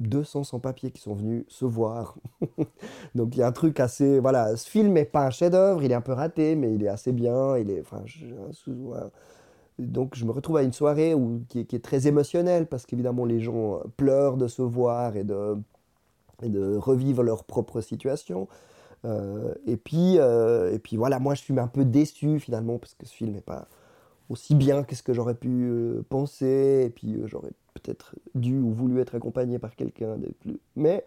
200 0.00 0.44
sans-papiers 0.44 0.90
qui 0.90 1.00
sont 1.00 1.14
venus 1.14 1.44
se 1.48 1.64
voir. 1.64 2.16
Donc 3.14 3.36
il 3.36 3.40
y 3.40 3.42
a 3.42 3.46
un 3.46 3.52
truc 3.52 3.80
assez... 3.80 4.18
Voilà, 4.20 4.56
ce 4.56 4.68
film 4.68 4.92
n'est 4.92 5.04
pas 5.04 5.26
un 5.26 5.30
chef-d'œuvre, 5.30 5.82
il 5.82 5.92
est 5.92 5.94
un 5.94 6.00
peu 6.00 6.12
raté, 6.12 6.54
mais 6.56 6.74
il 6.74 6.82
est 6.82 6.88
assez 6.88 7.12
bien. 7.12 7.56
Il 7.56 7.70
est, 7.70 7.80
enfin, 7.80 8.02
Donc 9.78 10.14
je 10.14 10.24
me 10.24 10.32
retrouve 10.32 10.58
à 10.58 10.62
une 10.62 10.72
soirée 10.72 11.14
où, 11.14 11.42
qui, 11.48 11.60
est, 11.60 11.84
très 11.84 12.06
émotionnelle, 12.06 12.66
parce 12.66 12.86
qu'évidemment 12.86 13.24
les 13.24 13.40
gens 13.40 13.80
pleurent 13.96 14.36
de 14.36 14.48
se 14.48 14.62
voir 14.62 15.16
et 15.16 15.24
de, 15.24 15.56
de 16.42 16.76
revivre 16.76 17.22
leur 17.22 17.44
propre 17.44 17.80
situation. 17.80 18.48
Euh, 19.04 19.54
et, 19.66 19.76
puis, 19.76 20.18
euh, 20.18 20.72
et 20.72 20.78
puis 20.78 20.96
voilà, 20.96 21.18
moi 21.18 21.34
je 21.34 21.42
suis 21.42 21.58
un 21.58 21.68
peu 21.68 21.84
déçu 21.84 22.40
finalement, 22.40 22.78
parce 22.78 22.94
que 22.94 23.06
ce 23.06 23.14
film 23.14 23.32
n'est 23.32 23.40
pas 23.40 23.68
aussi 24.28 24.54
bien 24.54 24.82
que 24.82 24.94
ce 24.94 25.02
que 25.02 25.12
j'aurais 25.12 25.34
pu 25.34 25.48
euh, 25.50 26.02
penser, 26.08 26.84
et 26.86 26.90
puis 26.90 27.16
j'aurais 27.26 27.52
peut-être 27.74 28.14
dû 28.34 28.58
ou 28.58 28.72
voulu 28.72 29.00
être 29.00 29.14
accompagné 29.14 29.58
par 29.58 29.76
quelqu'un 29.76 30.16
de 30.16 30.28
plus. 30.40 30.58
Mais 30.74 31.04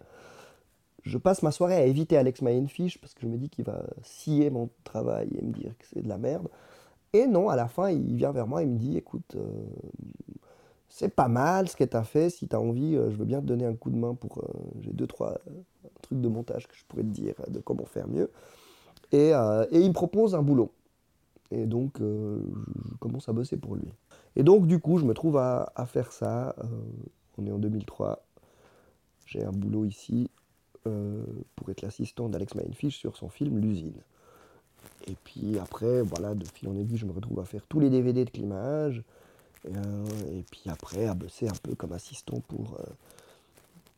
je 1.04 1.18
passe 1.18 1.44
ma 1.44 1.52
soirée 1.52 1.76
à 1.76 1.86
éviter 1.86 2.18
Alex 2.18 2.42
Mayenfish 2.42 3.00
parce 3.00 3.14
que 3.14 3.22
je 3.22 3.28
me 3.28 3.38
dis 3.38 3.50
qu'il 3.50 3.66
va 3.66 3.84
scier 4.04 4.50
mon 4.50 4.70
travail 4.84 5.30
et 5.38 5.46
me 5.46 5.52
dire 5.52 5.78
que 5.78 5.86
c'est 5.92 6.02
de 6.02 6.10
la 6.10 6.18
merde. 6.18 6.48
Et 7.14 7.26
non, 7.26 7.50
à 7.50 7.56
la 7.56 7.68
fin, 7.68 7.90
il 7.90 8.16
vient 8.16 8.32
vers 8.32 8.48
moi 8.48 8.62
et 8.62 8.66
me 8.66 8.78
dit 8.78 8.98
écoute, 8.98 9.36
euh, 9.36 9.50
c'est 10.90 11.14
pas 11.14 11.28
mal 11.28 11.68
ce 11.68 11.76
que 11.76 11.84
tu 11.84 11.98
as 11.98 12.04
fait. 12.04 12.30
Si 12.30 12.48
tu 12.48 12.56
as 12.56 12.60
envie, 12.60 12.96
euh, 12.96 13.10
je 13.10 13.16
veux 13.18 13.26
bien 13.26 13.40
te 13.42 13.46
donner 13.46 13.66
un 13.66 13.76
coup 13.76 13.90
de 13.90 13.98
main 13.98 14.14
pour. 14.14 14.40
Euh, 14.40 14.48
j'ai 14.82 14.92
deux, 14.92 15.08
trois 15.08 15.40
trucs 16.02 16.22
de 16.22 16.28
montage 16.28 16.68
que 16.68 16.76
je 16.76 16.84
pourrais 16.88 17.04
te 17.04 17.08
dire 17.08 17.36
de 17.48 17.60
comment 17.60 17.86
faire 17.86 18.08
mieux. 18.08 18.30
Et, 19.12 19.30
et 19.30 19.80
il 19.80 19.88
me 19.88 19.94
propose 19.94 20.36
un 20.36 20.44
boulot. 20.44 20.72
Et 21.52 21.66
donc, 21.66 22.00
je 22.00 22.98
commence 23.00 23.28
à 23.28 23.34
bosser 23.34 23.58
pour 23.58 23.76
lui. 23.76 23.92
Et 24.36 24.44
donc, 24.44 24.68
du 24.68 24.80
coup, 24.80 24.98
je 24.98 25.06
me 25.06 25.14
trouve 25.14 25.38
à, 25.38 25.86
faire 25.88 26.12
ça. 26.12 26.56
Euh, 26.64 26.68
on 27.38 27.46
est 27.46 27.52
en 27.52 27.58
2003. 27.58 28.24
J'ai 29.26 29.44
un 29.44 29.52
boulot 29.52 29.86
ici 29.86 30.30
euh, 30.88 31.24
pour 31.56 31.70
être 31.70 31.82
l'assistant 31.82 32.30
d'Alex 32.30 32.56
Mainfish 32.56 32.98
sur 32.98 33.16
son 33.16 33.30
film 33.30 33.60
L'usine. 33.60 34.02
Et 35.08 35.16
puis 35.24 35.58
après, 35.60 36.02
voilà, 36.02 36.36
de 36.36 36.46
fil 36.46 36.70
en 36.70 36.76
aiguille, 36.76 36.98
je 36.98 37.06
me 37.06 37.12
retrouve 37.12 37.40
à 37.40 37.46
faire 37.46 37.66
tous 37.68 37.80
les 37.80 37.90
DVD 37.90 38.24
de 38.26 38.30
climage. 38.30 39.04
Euh, 39.66 40.06
et 40.32 40.44
puis 40.50 40.64
après, 40.68 41.06
à 41.06 41.16
bosser 41.16 41.48
un 41.48 41.58
peu 41.62 41.76
comme 41.76 41.92
assistant 41.92 42.40
pour, 42.48 42.80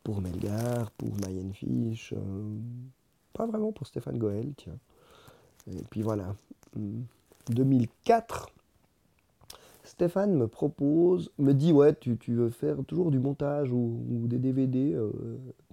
pour 0.03 0.21
Melgar, 0.21 0.89
pour 0.91 1.15
Mayenfish. 1.17 2.13
pas 3.33 3.45
vraiment 3.45 3.71
pour 3.71 3.85
Stéphane 3.85 4.17
Goel, 4.17 4.53
tiens. 4.57 4.77
Et 5.67 5.83
puis 5.89 6.01
voilà. 6.01 6.35
2004, 7.49 8.49
Stéphane 9.83 10.33
me 10.33 10.47
propose, 10.47 11.31
me 11.37 11.53
dit 11.53 11.73
ouais, 11.73 11.93
tu, 11.93 12.17
veux 12.29 12.49
faire 12.49 12.77
toujours 12.87 13.11
du 13.11 13.19
montage 13.19 13.71
ou, 13.71 13.99
des 14.07 14.37
DVD. 14.37 14.93
Euh, 14.93 15.11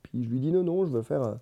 puis 0.03 0.25
je 0.25 0.29
lui 0.29 0.41
dis 0.41 0.51
non, 0.51 0.65
non, 0.65 0.85
je 0.85 0.91
veux 0.91 1.03
faire. 1.03 1.37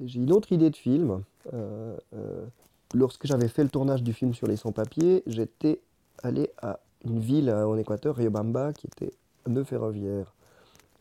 J'ai 0.00 0.20
une 0.20 0.32
autre 0.32 0.52
idée 0.52 0.70
de 0.70 0.76
film. 0.76 1.22
Euh, 1.52 1.96
euh, 2.14 2.46
lorsque 2.94 3.26
j'avais 3.26 3.48
fait 3.48 3.62
le 3.62 3.68
tournage 3.68 4.02
du 4.02 4.12
film 4.12 4.32
sur 4.32 4.46
les 4.46 4.56
sans-papiers, 4.56 5.22
j'étais 5.26 5.80
allé 6.22 6.50
à 6.62 6.80
une 7.04 7.18
ville 7.18 7.50
en 7.50 7.76
Équateur, 7.76 8.16
Riobamba, 8.16 8.72
qui 8.72 8.86
était 8.86 9.12
nœud 9.46 9.64
ferroviaire. 9.64 10.32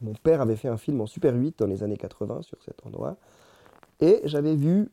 Mon 0.02 0.14
père 0.14 0.42
avait 0.42 0.56
fait 0.56 0.68
un 0.68 0.78
film 0.78 1.00
en 1.00 1.06
Super 1.06 1.36
8 1.36 1.60
dans 1.60 1.68
les 1.68 1.84
années 1.84 1.98
80 1.98 2.42
sur 2.42 2.62
cet 2.64 2.86
endroit. 2.86 3.18
Et 4.00 4.20
j'avais 4.26 4.56
vu, 4.56 4.90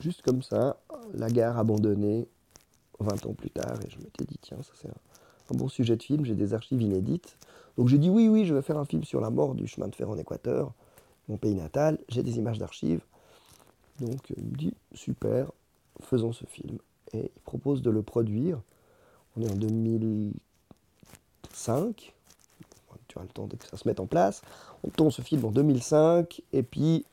juste 0.00 0.22
comme 0.22 0.42
ça, 0.42 0.78
la 1.12 1.28
gare 1.28 1.58
abandonnée 1.58 2.26
20 3.00 3.26
ans 3.26 3.34
plus 3.34 3.50
tard, 3.50 3.78
et 3.86 3.90
je 3.90 3.98
m'étais 3.98 4.24
dit, 4.24 4.38
tiens, 4.40 4.58
ça 4.62 4.72
c'est 4.80 4.88
un, 4.88 5.56
bon 5.56 5.68
sujet 5.68 5.96
de 5.96 6.02
film, 6.02 6.24
j'ai 6.24 6.34
des 6.34 6.54
archives 6.54 6.80
inédites. 6.80 7.36
Donc 7.76 7.88
j'ai 7.88 7.98
dit, 7.98 8.08
oui, 8.08 8.28
oui, 8.28 8.46
je 8.46 8.54
vais 8.54 8.62
faire 8.62 8.78
un 8.78 8.84
film 8.84 9.04
sur 9.04 9.20
la 9.20 9.30
mort 9.30 9.54
du 9.54 9.66
chemin 9.66 9.88
de 9.88 9.94
fer 9.94 10.08
en 10.08 10.16
Équateur, 10.16 10.72
mon 11.28 11.36
pays 11.36 11.54
natal, 11.54 11.98
j'ai 12.08 12.22
des 12.22 12.38
images 12.38 12.58
d'archives. 12.58 13.02
Donc 14.00 14.30
il 14.36 14.44
me 14.44 14.56
dit, 14.56 14.74
super, 14.94 15.52
faisons 16.00 16.32
ce 16.32 16.46
film. 16.46 16.78
Et 17.12 17.30
il 17.34 17.42
propose 17.42 17.82
de 17.82 17.90
le 17.90 18.02
produire. 18.02 18.60
On 19.36 19.42
est 19.42 19.50
en 19.50 19.56
2005, 19.56 22.14
tu 23.08 23.18
as 23.18 23.22
le 23.22 23.28
temps 23.28 23.46
que 23.46 23.66
ça 23.66 23.76
se 23.76 23.86
mette 23.86 24.00
en 24.00 24.06
place. 24.06 24.42
On 24.82 24.90
tourne 24.90 25.10
ce 25.10 25.22
film 25.22 25.44
en 25.44 25.50
2005, 25.50 26.42
et 26.52 26.62
puis 26.62 27.04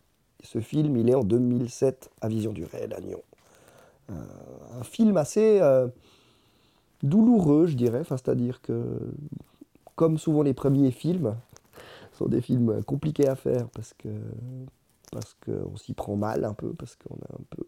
ce 0.43 0.59
film, 0.59 0.97
il 0.97 1.09
est 1.09 1.15
en 1.15 1.23
2007 1.23 2.11
à 2.21 2.27
Vision 2.27 2.51
du 2.51 2.65
Réel 2.65 2.93
à 2.93 3.01
Nyon 3.01 3.21
un 4.79 4.83
film 4.83 5.17
assez 5.17 5.59
euh, 5.61 5.87
douloureux, 7.03 7.67
je 7.67 7.75
dirais. 7.75 7.99
Enfin, 8.01 8.17
C'est-à-dire 8.17 8.61
que, 8.61 8.99
comme 9.95 10.17
souvent 10.17 10.43
les 10.43 10.53
premiers 10.53 10.91
films, 10.91 11.35
sont 12.13 12.27
des 12.27 12.41
films 12.41 12.83
compliqués 12.83 13.27
à 13.27 13.35
faire 13.35 13.67
parce 13.69 13.93
que 13.93 14.09
parce 15.11 15.35
qu'on 15.45 15.75
s'y 15.75 15.93
prend 15.93 16.15
mal 16.15 16.45
un 16.45 16.53
peu, 16.53 16.73
parce 16.73 16.95
qu'on 16.95 17.15
a 17.15 17.35
un 17.35 17.43
peu... 17.49 17.63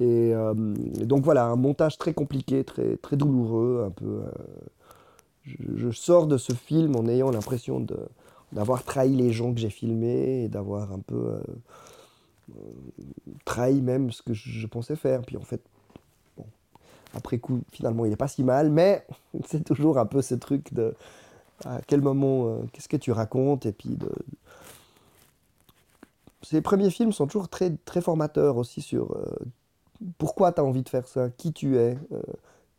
Et, 0.00 0.32
euh, 0.32 0.54
donc 0.54 1.24
voilà, 1.24 1.46
un 1.46 1.56
montage 1.56 1.98
très 1.98 2.14
compliqué, 2.14 2.62
très, 2.62 2.96
très 2.96 3.16
douloureux, 3.16 3.84
un 3.84 3.90
peu... 3.90 4.22
Euh, 4.24 4.30
je, 5.44 5.90
sors 5.90 6.26
de 6.26 6.36
ce 6.36 6.52
film 6.52 6.94
en 6.94 7.06
ayant 7.08 7.30
l'impression 7.30 7.84
d'avoir 8.52 8.84
trahi 8.84 9.16
les 9.16 9.32
gens 9.32 9.52
que 9.52 9.58
j'ai 9.58 9.70
filmés 9.70 10.44
et 10.44 10.48
d'avoir 10.48 10.92
un 10.92 11.00
peu 11.00 11.40
trahi 13.44 13.80
même 13.80 14.10
ce 14.10 14.22
que 14.22 14.32
je, 14.32 14.66
pensais 14.66 14.96
faire. 14.96 15.22
Puis 15.22 15.36
en 15.36 15.42
fait, 15.42 15.60
après 17.14 17.38
coup, 17.38 17.60
finalement, 17.72 18.04
il 18.04 18.10
n'est 18.10 18.16
pas 18.16 18.28
si 18.28 18.44
mal, 18.44 18.70
mais 18.70 19.06
c'est 19.46 19.64
toujours 19.64 19.98
un 19.98 20.06
peu 20.06 20.22
ce 20.22 20.34
truc 20.34 20.72
de 20.72 20.94
à 21.64 21.80
quel 21.86 22.00
moment, 22.00 22.46
euh, 22.46 22.60
qu'est-ce 22.72 22.88
que 22.88 22.96
tu 22.96 23.10
racontes, 23.10 23.66
et 23.66 23.72
puis 23.72 23.96
de. 23.96 24.10
Ces 26.42 26.60
premiers 26.60 26.90
films 26.90 27.12
sont 27.12 27.26
toujours 27.26 27.48
très, 27.48 27.70
très 27.84 28.00
formateurs 28.00 28.56
aussi 28.56 28.80
sur 28.80 29.12
euh, 29.12 29.24
pourquoi 30.18 30.52
tu 30.52 30.60
as 30.60 30.64
envie 30.64 30.82
de 30.84 30.88
faire 30.88 31.08
ça, 31.08 31.30
qui 31.30 31.52
tu 31.52 31.76
es, 31.76 31.98
euh, 32.12 32.22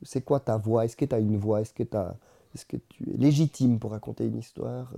c'est 0.01 0.21
quoi 0.21 0.39
ta 0.39 0.57
voix, 0.57 0.85
est-ce 0.85 0.95
que 0.95 1.03
tu 1.03 1.13
as 1.13 1.19
une 1.19 1.37
voix, 1.37 1.59
est-ce 1.59 1.73
est 1.77 2.65
que 2.65 2.77
tu 2.77 3.09
es 3.09 3.17
légitime 3.17 3.77
pour 3.77 3.91
raconter 3.91 4.25
une 4.25 4.37
histoire? 4.37 4.93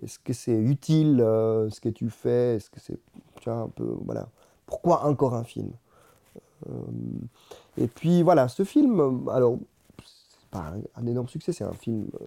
Est-ce 0.00 0.18
que 0.18 0.32
c'est 0.32 0.56
utile 0.56 1.20
euh, 1.20 1.68
ce 1.70 1.80
que 1.80 1.88
tu 1.88 2.08
fais? 2.08 2.56
Est-ce 2.56 2.70
que 2.70 2.80
c'est. 2.80 2.98
Un 3.46 3.68
peu. 3.68 3.96
Voilà. 4.04 4.28
Pourquoi 4.66 5.04
encore 5.04 5.34
un 5.34 5.42
film? 5.42 5.70
Euh, 6.68 6.72
Et 7.76 7.88
puis 7.88 8.22
voilà, 8.22 8.46
ce 8.46 8.62
film, 8.62 9.28
alors, 9.28 9.58
c'est 9.98 10.48
pas 10.48 10.72
un, 10.94 11.06
énorme 11.06 11.26
succès, 11.26 11.52
c'est 11.52 11.64
un 11.64 11.72
film, 11.72 12.06
euh, 12.20 12.26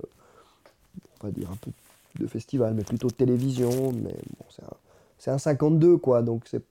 on 1.22 1.28
va 1.28 1.32
dire, 1.32 1.50
un 1.50 1.56
peu 1.56 1.72
de 2.20 2.28
festival, 2.28 2.74
mais 2.74 2.84
plutôt 2.84 3.08
de 3.08 3.14
télévision. 3.14 3.94
Mais 3.94 4.14
bon, 4.38 4.46
c'est 4.50 5.32
un, 5.32 5.36
un, 5.36 5.38
52, 5.38 5.98
quoi, 5.98 6.22
donc 6.22 6.44
c'est 6.50 6.62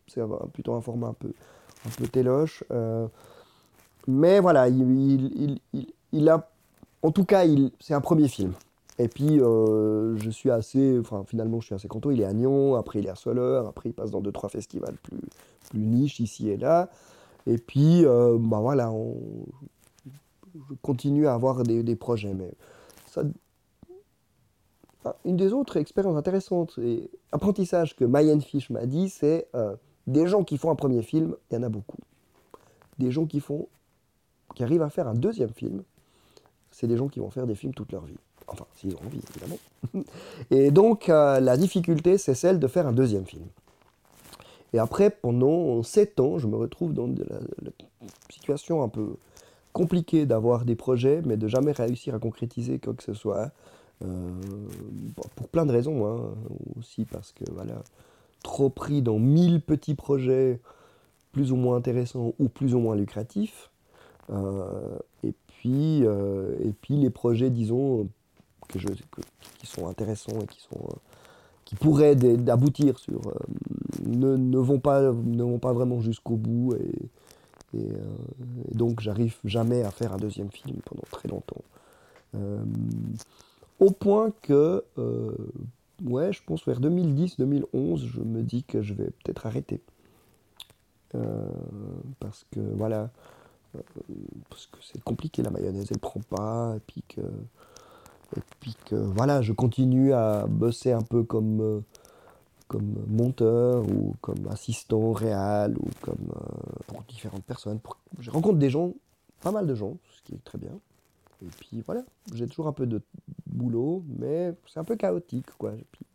plutôt 0.53 0.75
un 0.75 0.83
format 0.83 1.09
un 1.09 1.15
peu, 1.15 1.33
un 1.87 1.91
peu 1.97 2.07
téloche. 2.07 2.65
mais 4.07 4.41
voilà, 4.41 4.69
il, 4.69 5.59
il, 5.73 5.89
il, 6.13 6.29
a. 6.29 6.51
En 7.03 7.11
tout 7.13 7.25
cas, 7.25 7.45
c'est 7.81 7.95
un 7.95 8.03
premier 8.03 8.29
film. 8.29 8.53
Et 8.99 9.09
puis, 9.09 9.41
euh, 9.41 10.17
je 10.17 10.31
suis 10.31 10.51
assez, 10.51 10.99
enfin, 10.99 11.25
finalement, 11.27 11.61
je 11.61 11.67
suis 11.67 11.75
assez 11.75 11.89
content. 11.89 12.11
Il 12.11 12.21
est 12.21 12.25
à 12.25 12.33
Nyon, 12.33 12.77
après, 12.77 13.01
il 13.01 13.07
est 13.07 13.11
à 13.11 13.17
Soleure, 13.17 13.67
après, 13.67 13.89
il 13.89 13.93
passe 13.93 14.11
dans 14.11 14.21
deux, 14.21 14.31
trois 14.33 14.49
festivals 14.49 14.97
plus, 15.03 15.21
plus 15.71 15.81
niches 15.81 16.21
ici 16.21 16.49
et 16.49 16.57
là. 16.57 16.91
Et 17.47 17.59
puis, 17.59 18.05
euh, 18.07 18.39
bah 18.39 18.61
voilà, 18.61 18.93
je 20.55 20.75
continue 20.83 21.27
à 21.27 21.35
avoir 21.35 21.63
des, 21.63 21.97
projets. 21.97 22.35
Mais 22.35 22.53
ça, 23.07 23.23
une 25.25 25.37
des 25.37 25.53
autres 25.53 25.77
expériences 25.77 26.17
intéressantes 26.17 26.79
et 26.79 27.11
apprentissages 27.33 27.97
que 27.97 28.05
Mayen 28.05 28.41
Fish 28.41 28.71
m'a 28.71 28.87
dit, 28.87 29.09
c'est 29.09 29.49
euh, 29.55 29.75
des 30.07 30.27
gens 30.27 30.45
qui 30.45 30.57
font 30.57 30.71
un 30.71 30.77
premier 30.77 31.03
film, 31.03 31.37
il 31.51 31.55
y 31.55 31.57
en 31.59 31.65
a 31.65 31.69
beaucoup. 31.69 31.99
Des 32.99 33.11
gens 33.11 33.27
qui 33.27 33.41
font, 33.41 33.69
qui 34.55 34.63
arrivent 34.63 34.83
à 34.83 34.91
faire 34.91 35.09
un 35.09 35.15
deuxième 35.15 35.53
film, 35.53 35.83
c'est 36.71 36.87
des 36.87 36.97
gens 36.97 37.09
qui 37.09 37.19
vont 37.19 37.31
faire 37.31 37.47
des 37.47 37.57
films 37.57 37.75
toute 37.75 37.93
leur 37.93 38.05
vie. 38.05 38.19
Enfin, 38.49 38.67
s'ils 38.77 38.95
ont 38.95 39.01
envie, 39.07 39.21
évidemment. 39.31 39.59
Et 40.51 40.71
donc, 40.71 41.09
euh, 41.09 41.41
la 41.41 41.57
difficulté, 41.57 42.19
c'est 42.19 42.35
celle 42.35 42.59
de 42.59 42.67
faire 42.67 42.87
un 42.87 42.93
deuxième 42.93 43.25
film. 43.25 43.45
Et 44.73 44.79
après, 44.79 45.11
pendant 45.11 45.83
sept 45.83 46.21
ans, 46.21 46.39
je 46.39 46.47
me 46.47 46.57
retrouve 46.57 46.93
dans 46.93 47.07
la, 47.07 47.39
situation 48.29 48.83
un 48.83 48.89
peu 48.89 49.17
compliquée 49.73 50.27
d'avoir 50.27 50.65
des 50.65 50.75
projets, 50.75 51.23
mais 51.25 51.37
de 51.37 51.49
jamais 51.49 51.73
réussir 51.73 52.15
à 52.15 52.19
concrétiser 52.19 52.79
quoi 52.79 52.95
que 52.95 53.03
ce 53.03 53.15
soit. 53.15 53.51
pour 55.37 55.49
plein 55.49 55.65
de 55.65 55.73
raisons, 55.73 56.07
hein, 56.07 56.35
aussi 56.79 57.05
parce 57.05 57.33
que 57.33 57.45
voilà, 57.53 57.83
trop 58.43 58.69
pris 58.69 59.01
dans 59.01 59.19
mille 59.19 59.61
petits 59.61 59.95
projets 59.95 60.61
plus 61.33 61.53
ou 61.53 61.57
moins 61.57 61.77
intéressants 61.77 62.35
ou 62.39 62.49
plus 62.49 62.75
ou 62.75 62.81
moins 62.81 62.97
lucratifs. 62.97 63.71
et, 64.29 65.35
puis, 65.47 66.03
et 66.03 66.73
puis 66.81 66.97
les 66.97 67.11
projets, 67.11 67.51
disons, 67.51 68.09
que 68.75 68.81
je, 68.81 68.89
qui 69.59 69.67
sont 69.67 69.87
intéressants 69.89 70.41
et 70.41 70.47
qui 70.47 70.61
sont 70.61 70.89
qui 71.65 71.77
pourraient 71.77 72.17
aboutir 72.49 72.99
sur 72.99 73.33
ne, 74.05 74.37
ne, 74.37 74.59
vont 74.59 74.81
pas 74.81 75.01
ne 75.13 75.43
vont 75.43 75.59
pas 75.59 75.73
vraiment 75.73 76.01
jusqu'au 76.01 76.37
bout 76.37 76.75
et, 76.75 77.79
et, 77.79 77.89
donc 78.75 79.01
j'arrive 79.01 79.39
jamais 79.45 79.83
à 79.83 79.91
faire 79.91 80.13
un 80.13 80.19
deuxième 80.19 80.51
film 80.51 80.79
pendant 80.85 81.05
très 81.11 81.29
longtemps. 81.29 81.63
Au 83.81 83.91
point 83.93 84.31
que 84.43 84.85
ouais 86.05 86.33
je 86.33 86.43
pense 86.45 86.67
vers 86.67 86.81
2010 86.81 87.37
2011 87.39 88.07
je 88.15 88.21
me 88.21 88.43
dis 88.43 88.65
que 88.65 88.83
je 88.83 88.93
vais 88.93 89.11
peut-être 89.23 89.47
arrêter. 89.47 89.81
Parce 92.21 92.45
que 92.51 92.61
voilà 92.61 93.11
parce 94.51 94.67
que 94.67 94.79
c'est 94.83 95.03
compliqué 95.03 95.43
la 95.43 95.51
mayonnaise 95.51 95.89
elle 95.91 95.99
prend 95.99 96.21
pas 96.29 96.75
et 96.77 96.81
puis 96.81 97.03
que 97.09 97.23
et 98.37 98.41
puis 98.61 98.77
que 98.87 98.97
voilà, 98.97 99.43
je 99.43 99.53
continue 99.53 100.13
à 100.13 100.47
bosser 100.47 100.93
un 100.93 101.03
peu 101.03 101.23
comme, 101.23 101.61
euh, 101.61 101.81
comme 102.69 103.05
monteur 103.07 103.85
ou 103.89 104.15
comme 104.21 104.49
assistant 104.49 105.13
réel 105.13 105.77
ou 105.79 105.89
comme 106.01 106.33
euh, 106.37 106.83
pour 106.87 107.03
différentes 107.03 107.45
personnes. 107.45 107.79
Je 108.19 108.31
rencontre 108.31 108.59
des 108.59 108.71
gens, 108.71 108.93
pas 109.43 109.53
mal 109.53 109.67
de 109.67 109.75
gens, 109.75 109.97
ce 110.17 110.23
qui 110.23 110.35
est 110.35 110.45
très 110.45 110.59
bien. 110.59 110.73
Et 111.43 111.49
puis 111.59 111.83
voilà, 111.83 112.03
j'ai 112.33 112.47
toujours 112.47 112.69
un 112.69 112.73
peu 112.73 112.87
de 112.87 113.03
boulot, 113.47 114.03
mais 114.19 114.55
c'est 114.67 114.81
un 114.81 114.85
peu 114.85 114.97
chaotique 114.97 115.51
quoi. 115.59 115.73
Et 115.75 115.85
puis, 115.93 116.07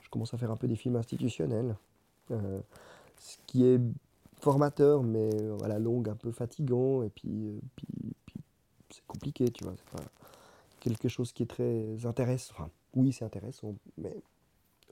je 0.00 0.08
commence 0.08 0.32
à 0.34 0.38
faire 0.38 0.50
un 0.50 0.56
peu 0.56 0.68
des 0.68 0.76
films 0.76 0.96
institutionnels, 0.96 1.76
euh, 2.30 2.60
ce 3.18 3.36
qui 3.46 3.64
est 3.64 3.80
formateur, 4.40 5.02
mais 5.02 5.30
voilà, 5.58 5.78
long, 5.78 6.02
un 6.06 6.14
peu 6.14 6.32
fatigant, 6.32 7.02
et 7.02 7.10
puis, 7.10 7.60
c'est 8.90 9.06
compliqué, 9.06 9.50
tu 9.50 9.64
vois. 9.64 9.74
Quelque 10.80 11.08
chose 11.08 11.32
qui 11.32 11.44
est 11.44 11.50
très 11.50 12.04
intéressant. 12.04 12.54
Oui, 12.94 13.12
c'est 13.12 13.24
intéressant, 13.24 13.74
mais 13.98 14.16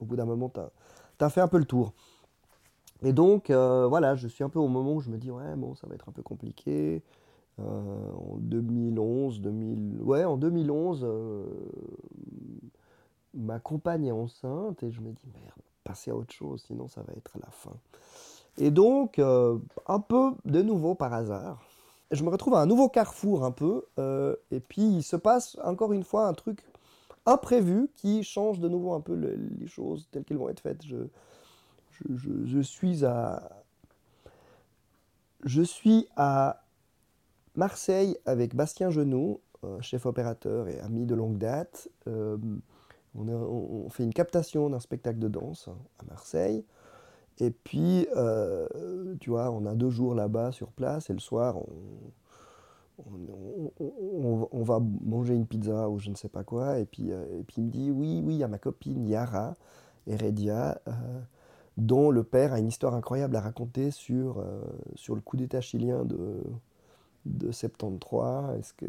au 0.00 0.04
bout 0.04 0.16
d'un 0.16 0.24
moment, 0.24 0.50
tu 0.50 0.60
as, 1.24 1.30
fait 1.30 1.40
un 1.40 1.48
peu 1.48 1.58
le 1.58 1.64
tour. 1.64 1.92
Et 3.02 3.12
donc, 3.12 3.50
euh, 3.50 3.86
voilà, 3.86 4.14
je 4.14 4.28
suis 4.28 4.44
un 4.44 4.48
peu 4.48 4.58
au 4.58 4.68
moment 4.68 4.94
où 4.94 5.00
je 5.00 5.10
me 5.10 5.18
dis, 5.18 5.30
ouais, 5.30 5.56
bon, 5.56 5.74
ça 5.74 5.86
va 5.86 5.94
être 5.94 6.08
un 6.08 6.12
peu 6.12 6.22
compliqué. 6.22 7.02
Euh, 7.60 8.12
en 8.12 8.36
2011, 8.36 9.40
2000, 9.40 10.02
ouais, 10.02 10.24
en 10.24 10.36
2011, 10.36 11.00
euh, 11.02 11.44
ma 13.34 13.58
compagne 13.58 14.06
est 14.06 14.12
enceinte 14.12 14.82
et 14.84 14.92
je 14.92 15.00
me 15.00 15.10
dis, 15.10 15.26
merde, 15.34 15.60
passer 15.82 16.12
à 16.12 16.16
autre 16.16 16.32
chose, 16.32 16.62
sinon 16.66 16.86
ça 16.86 17.02
va 17.02 17.12
être 17.14 17.36
la 17.40 17.50
fin. 17.50 17.74
Et 18.58 18.70
donc, 18.70 19.18
un 19.20 20.00
peu 20.00 20.32
de 20.44 20.62
nouveau 20.62 20.94
par 20.96 21.12
hasard, 21.12 21.67
je 22.10 22.24
me 22.24 22.30
retrouve 22.30 22.54
à 22.54 22.60
un 22.60 22.66
nouveau 22.66 22.88
carrefour 22.88 23.44
un 23.44 23.50
peu, 23.50 23.84
euh, 23.98 24.34
et 24.50 24.60
puis 24.60 24.82
il 24.82 25.02
se 25.02 25.16
passe 25.16 25.56
encore 25.62 25.92
une 25.92 26.04
fois 26.04 26.26
un 26.26 26.34
truc 26.34 26.64
imprévu 27.26 27.90
qui 27.94 28.24
change 28.24 28.60
de 28.60 28.68
nouveau 28.68 28.94
un 28.94 29.00
peu 29.00 29.14
les 29.14 29.66
choses 29.66 30.08
telles 30.10 30.24
qu'elles 30.24 30.38
vont 30.38 30.48
être 30.48 30.60
faites. 30.60 30.82
Je, 30.84 32.60
suis 32.60 33.04
à 36.16 36.64
Marseille 37.54 38.16
avec 38.24 38.54
Bastien 38.54 38.90
Genoux, 38.90 39.40
chef 39.80 40.06
opérateur 40.06 40.68
et 40.68 40.80
ami 40.80 41.04
de 41.04 41.14
longue 41.14 41.36
date. 41.36 41.90
Euh, 42.06 42.38
on, 43.14 43.88
fait 43.90 44.04
une 44.04 44.14
captation 44.14 44.70
d'un 44.70 44.80
spectacle 44.80 45.18
de 45.18 45.28
danse 45.28 45.68
à 45.98 46.04
Marseille. 46.06 46.64
Et 47.40 47.50
puis, 47.50 48.06
euh, 48.16 48.66
tu 49.20 49.30
vois, 49.30 49.50
on 49.50 49.64
a 49.66 49.74
deux 49.74 49.90
jours 49.90 50.14
là-bas 50.14 50.52
sur 50.52 50.72
place 50.72 51.08
et 51.10 51.12
le 51.12 51.20
soir, 51.20 51.56
on, 52.98 54.62
va 54.64 54.80
manger 55.04 55.34
une 55.34 55.46
pizza 55.46 55.88
ou 55.88 56.00
je 56.00 56.10
ne 56.10 56.16
sais 56.16 56.28
pas 56.28 56.42
quoi. 56.42 56.80
Et 56.80 56.84
puis, 56.84 57.12
euh, 57.12 57.24
et 57.38 57.44
puis 57.44 57.56
il 57.58 57.64
me 57.64 57.70
dit, 57.70 57.90
oui, 57.90 58.20
oui, 58.24 58.34
il 58.34 58.38
y 58.38 58.44
a 58.44 58.48
ma 58.48 58.58
copine 58.58 59.06
Yara 59.06 59.56
Heredia, 60.08 60.80
euh, 60.88 60.92
dont 61.76 62.10
le 62.10 62.24
père 62.24 62.52
a 62.52 62.58
une 62.58 62.68
histoire 62.68 62.94
incroyable 62.94 63.36
à 63.36 63.40
raconter 63.40 63.92
sur, 63.92 64.44
sur 64.96 65.14
le 65.14 65.20
coup 65.20 65.36
d'État 65.36 65.60
chilien 65.60 66.04
de, 66.04 66.42
de 67.24 67.52
73. 67.52 68.58
Est-ce 68.58 68.74
que 68.74 68.86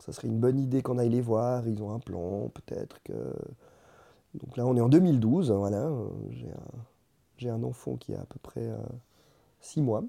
ça 0.00 0.12
serait 0.12 0.28
une 0.28 0.40
bonne 0.40 0.58
idée 0.58 0.82
qu'on 0.82 0.98
aille 0.98 1.10
les 1.10 1.20
voir? 1.20 1.68
Ils 1.68 1.80
ont 1.80 1.92
un 1.92 2.00
plan, 2.00 2.48
peut-être 2.48 3.00
que 3.04 3.12
donc 4.34 4.56
là, 4.56 4.66
on 4.66 4.76
est 4.76 4.80
en 4.80 4.88
2012, 4.88 5.50
voilà. 5.52 5.90
J'ai 7.36 7.50
un, 7.50 7.62
enfant 7.62 7.96
qui 7.96 8.14
a 8.14 8.20
à 8.20 8.24
peu 8.24 8.38
près 8.42 8.68
6 9.60 9.80
euh, 9.80 9.82
mois. 9.82 10.04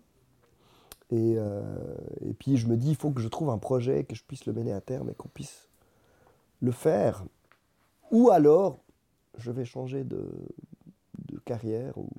Et, 1.11 1.35
euh, 1.37 1.95
et, 2.21 2.33
puis 2.33 2.57
je 2.57 2.67
me 2.67 2.77
dis, 2.77 2.89
il 2.89 2.95
faut 2.95 3.11
que 3.11 3.21
je 3.21 3.27
trouve 3.27 3.49
un 3.49 3.57
projet, 3.57 4.03
que 4.03 4.15
je 4.15 4.23
puisse 4.23 4.45
le 4.45 4.53
mener 4.53 4.73
à 4.73 4.81
terme 4.81 5.09
et 5.09 5.15
qu'on 5.15 5.29
puisse 5.29 5.69
le 6.61 6.71
faire. 6.71 7.25
Ou 8.11 8.29
alors, 8.29 8.79
je 9.37 9.51
vais 9.51 9.65
changer 9.65 10.03
de, 10.03 10.27
carrière, 11.45 11.97
ou, 11.97 12.09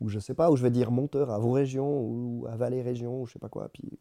ou 0.00 0.08
je 0.08 0.18
sais 0.18 0.34
pas, 0.34 0.50
ou 0.50 0.56
je 0.56 0.62
vais 0.62 0.70
dire 0.70 0.90
monteur 0.90 1.30
à 1.30 1.38
vos 1.38 1.52
régions, 1.52 2.00
ou 2.00 2.46
à 2.48 2.56
Valais 2.56 2.82
Région, 2.82 3.22
ou 3.22 3.26
je 3.26 3.32
sais 3.32 3.38
pas 3.38 3.48
quoi. 3.48 3.68
Puis, 3.68 3.98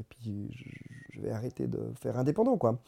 et 0.00 0.04
puis 0.08 0.48
je, 0.52 1.16
je 1.16 1.20
vais 1.20 1.30
arrêter 1.30 1.66
de 1.66 1.92
faire 1.96 2.18
indépendant, 2.18 2.56
quoi. 2.56 2.78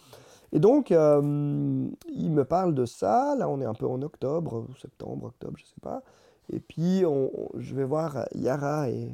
Et 0.52 0.60
donc, 0.60 0.92
euh, 0.92 1.88
il 2.08 2.30
me 2.30 2.44
parle 2.44 2.74
de 2.74 2.86
ça. 2.86 3.34
Là, 3.36 3.48
on 3.48 3.60
est 3.60 3.66
un 3.66 3.74
peu 3.74 3.86
en 3.86 4.00
octobre, 4.02 4.66
septembre, 4.80 5.26
octobre, 5.26 5.54
je 5.58 5.64
ne 5.64 5.68
sais 5.68 5.80
pas. 5.80 6.02
Et 6.50 6.60
puis, 6.60 7.02
je 7.58 7.74
vais 7.74 7.84
voir 7.84 8.26
Yara 8.34 8.88
et, 8.88 9.10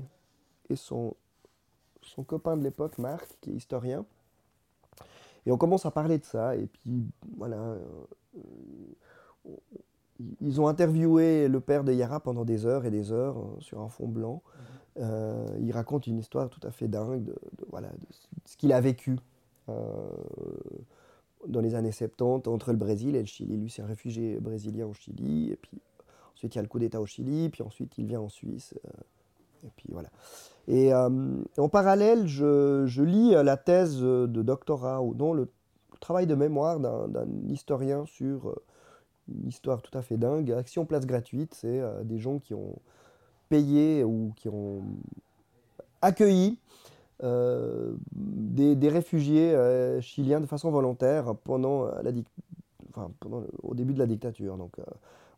son, 0.77 1.15
son 2.03 2.23
copain 2.23 2.57
de 2.57 2.63
l'époque, 2.63 2.99
Marc, 2.99 3.27
qui 3.41 3.51
est 3.51 3.55
historien. 3.55 4.05
Et 5.47 5.53
on 5.53 5.59
commence 5.59 5.85
à 5.87 5.91
parler 5.91 6.19
de 6.19 6.25
ça. 6.25 6.57
Et 6.57 6.67
puis, 6.67 7.05
voilà. 7.37 7.57
Euh, 7.57 7.81
ils 10.41 10.61
ont 10.61 10.69
interviewé 10.69 11.49
le 11.49 11.61
père 11.61 11.83
de 11.83 11.93
Yara 11.93 12.21
pendant 12.21 12.45
des 12.45 12.67
heures 12.67 12.85
et 12.85 12.91
des 12.91 13.11
heures 13.11 13.39
euh, 13.39 13.61
sur 13.61 13.81
un 13.81 13.89
fond 13.89 14.07
blanc. 14.07 14.43
Il 14.97 15.73
raconte 15.73 16.07
une 16.07 16.19
histoire 16.19 16.49
tout 16.49 16.65
à 16.65 16.71
fait 16.71 16.87
dingue 16.87 17.25
de, 17.25 17.35
voilà, 17.69 17.89
de 17.89 18.07
ce 18.45 18.57
qu'il 18.57 18.73
a 18.73 18.81
vécu 18.81 19.19
dans 21.49 21.61
les 21.61 21.75
années 21.75 21.93
70 21.93 22.49
entre 22.49 22.73
le 22.73 22.79
Brésil 22.79 23.17
et 23.17 23.21
le 23.21 23.27
Chili. 23.27 23.57
Lui, 23.57 23.71
c'est 23.71 23.83
un 23.83 23.87
réfugié 23.87 24.39
brésilien 24.41 24.87
au 24.87 24.95
Chili, 24.95 25.51
et 25.51 25.57
puis 25.57 25.81
ensuite 26.35 26.55
il 26.55 26.59
y 26.59 26.59
a 26.59 26.63
le 26.63 26.69
coup 26.69 26.79
d'État 26.79 27.01
au 27.01 27.07
Chili, 27.07 27.49
puis 27.51 27.63
ensuite 27.63 27.97
il 27.99 28.07
vient 28.07 28.21
en 28.21 28.29
Suisse, 28.29 28.75
euh, 28.85 29.67
et 29.67 29.71
puis 29.77 29.89
voilà. 29.93 30.11
Et 30.67 30.93
euh, 30.93 31.43
en 31.59 31.69
parallèle, 31.69 32.27
je, 32.27 33.03
lis 33.03 33.31
la 33.31 33.57
thèse 33.57 34.01
de 34.01 34.43
doctorat, 34.43 35.03
ou 35.03 35.15
non, 35.15 35.33
le 35.33 35.51
travail 36.01 36.27
de 36.27 36.35
mémoire 36.35 36.81
d'un 36.81 37.27
historien 37.49 38.05
sur 38.07 38.49
euh, 38.49 38.55
une 39.29 39.49
histoire 39.49 39.83
tout 39.83 39.97
à 39.97 40.03
fait 40.03 40.17
dingue. 40.17 40.51
Action 40.53 40.85
Place 40.85 41.07
Gratuite, 41.07 41.55
c'est 41.55 41.83
des 42.05 42.19
gens 42.19 42.39
qui 42.39 42.53
ont 42.53 42.77
payé 43.49 44.05
ou 44.05 44.33
qui 44.37 44.49
ont 44.49 44.83
accueilli 46.03 46.59
euh, 47.25 47.95
des, 48.13 48.89
réfugiés 48.89 49.55
euh, 49.55 50.01
chiliens 50.03 50.41
de 50.41 50.47
façon 50.47 50.71
volontaire 50.71 51.35
pendant, 51.37 51.87
euh, 51.87 52.03
la 52.03 52.11
au 53.63 53.75
début 53.75 53.95
de 53.95 53.99
la 53.99 54.07
dictature. 54.07 54.59
Donc 54.59 54.77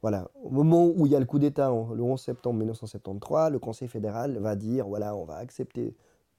voilà, 0.02 0.28
au 0.42 0.50
moment 0.50 0.86
où 0.86 1.06
il 1.06 1.12
y 1.12 1.16
a 1.16 1.20
le 1.20 1.26
coup 1.26 1.38
d'État, 1.38 1.68
le 1.68 2.02
11 2.02 2.20
septembre 2.20 2.58
1973, 2.58 3.52
le 3.52 3.58
Conseil 3.58 3.88
fédéral 3.88 4.36
va 4.38 4.56
dire 4.56 4.86
voilà, 4.88 5.14
on 5.14 5.24
va 5.24 5.36
accepter 5.36 5.94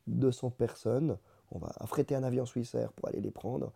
200 0.08 0.52
personnes, 0.52 1.18
on 1.52 1.60
va 1.60 1.72
affréter 1.80 2.14
un 2.14 2.24
avion 2.24 2.46
suissaire 2.46 2.92
pour 2.92 3.08
aller 3.08 3.22
les 3.22 3.32
prendre, 3.32 3.72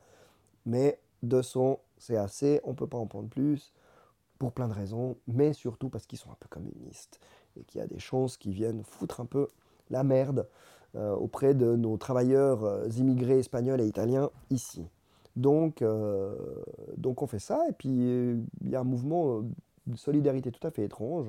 mais 0.66 1.00
200 1.24 1.80
c'est 1.98 2.18
assez, 2.18 2.60
on 2.64 2.72
ne 2.72 2.76
peut 2.76 2.88
pas 2.88 2.98
en 2.98 3.08
prendre 3.08 3.30
plus 3.30 3.74
pour 4.38 4.52
plein 4.52 4.68
de 4.68 4.74
raisons, 4.74 5.16
mais 5.28 5.54
surtout 5.54 5.90
parce 5.90 6.06
qu'ils 6.06 6.20
sont 6.20 6.32
un 6.32 6.38
peu 6.40 6.48
communistes 6.50 7.20
et 7.56 7.64
qu'il 7.64 7.80
y 7.80 7.84
a 7.84 7.88
des 7.88 8.00
chances 8.00 8.38
qu'ils 8.38 8.54
viennent 8.54 8.84
foutre 8.84 9.22
un 9.22 9.26
peu 9.26 9.48
la 9.90 10.04
merde 10.04 10.48
auprès 10.96 11.54
de 11.54 11.76
nos 11.76 11.98
travailleurs 11.98 12.66
euh, 12.66 12.88
immigrés 12.98 13.40
espagnols 13.40 13.80
et 13.82 13.88
italiens 13.88 14.30
ici. 14.50 14.86
Donc, 15.38 15.82
euh, 15.82 16.36
donc 16.98 17.22
on 17.22 17.28
fait 17.28 17.40
ça, 17.40 17.64
et 17.70 17.72
puis 17.72 17.90
il 17.90 18.70
y 18.70 18.76
a 18.76 18.82
un 18.82 18.86
mouvement 18.86 19.42
de 19.88 19.96
solidarité 19.96 20.52
tout 20.52 20.66
à 20.68 20.72
fait 20.72 20.84
étrange, 20.84 21.28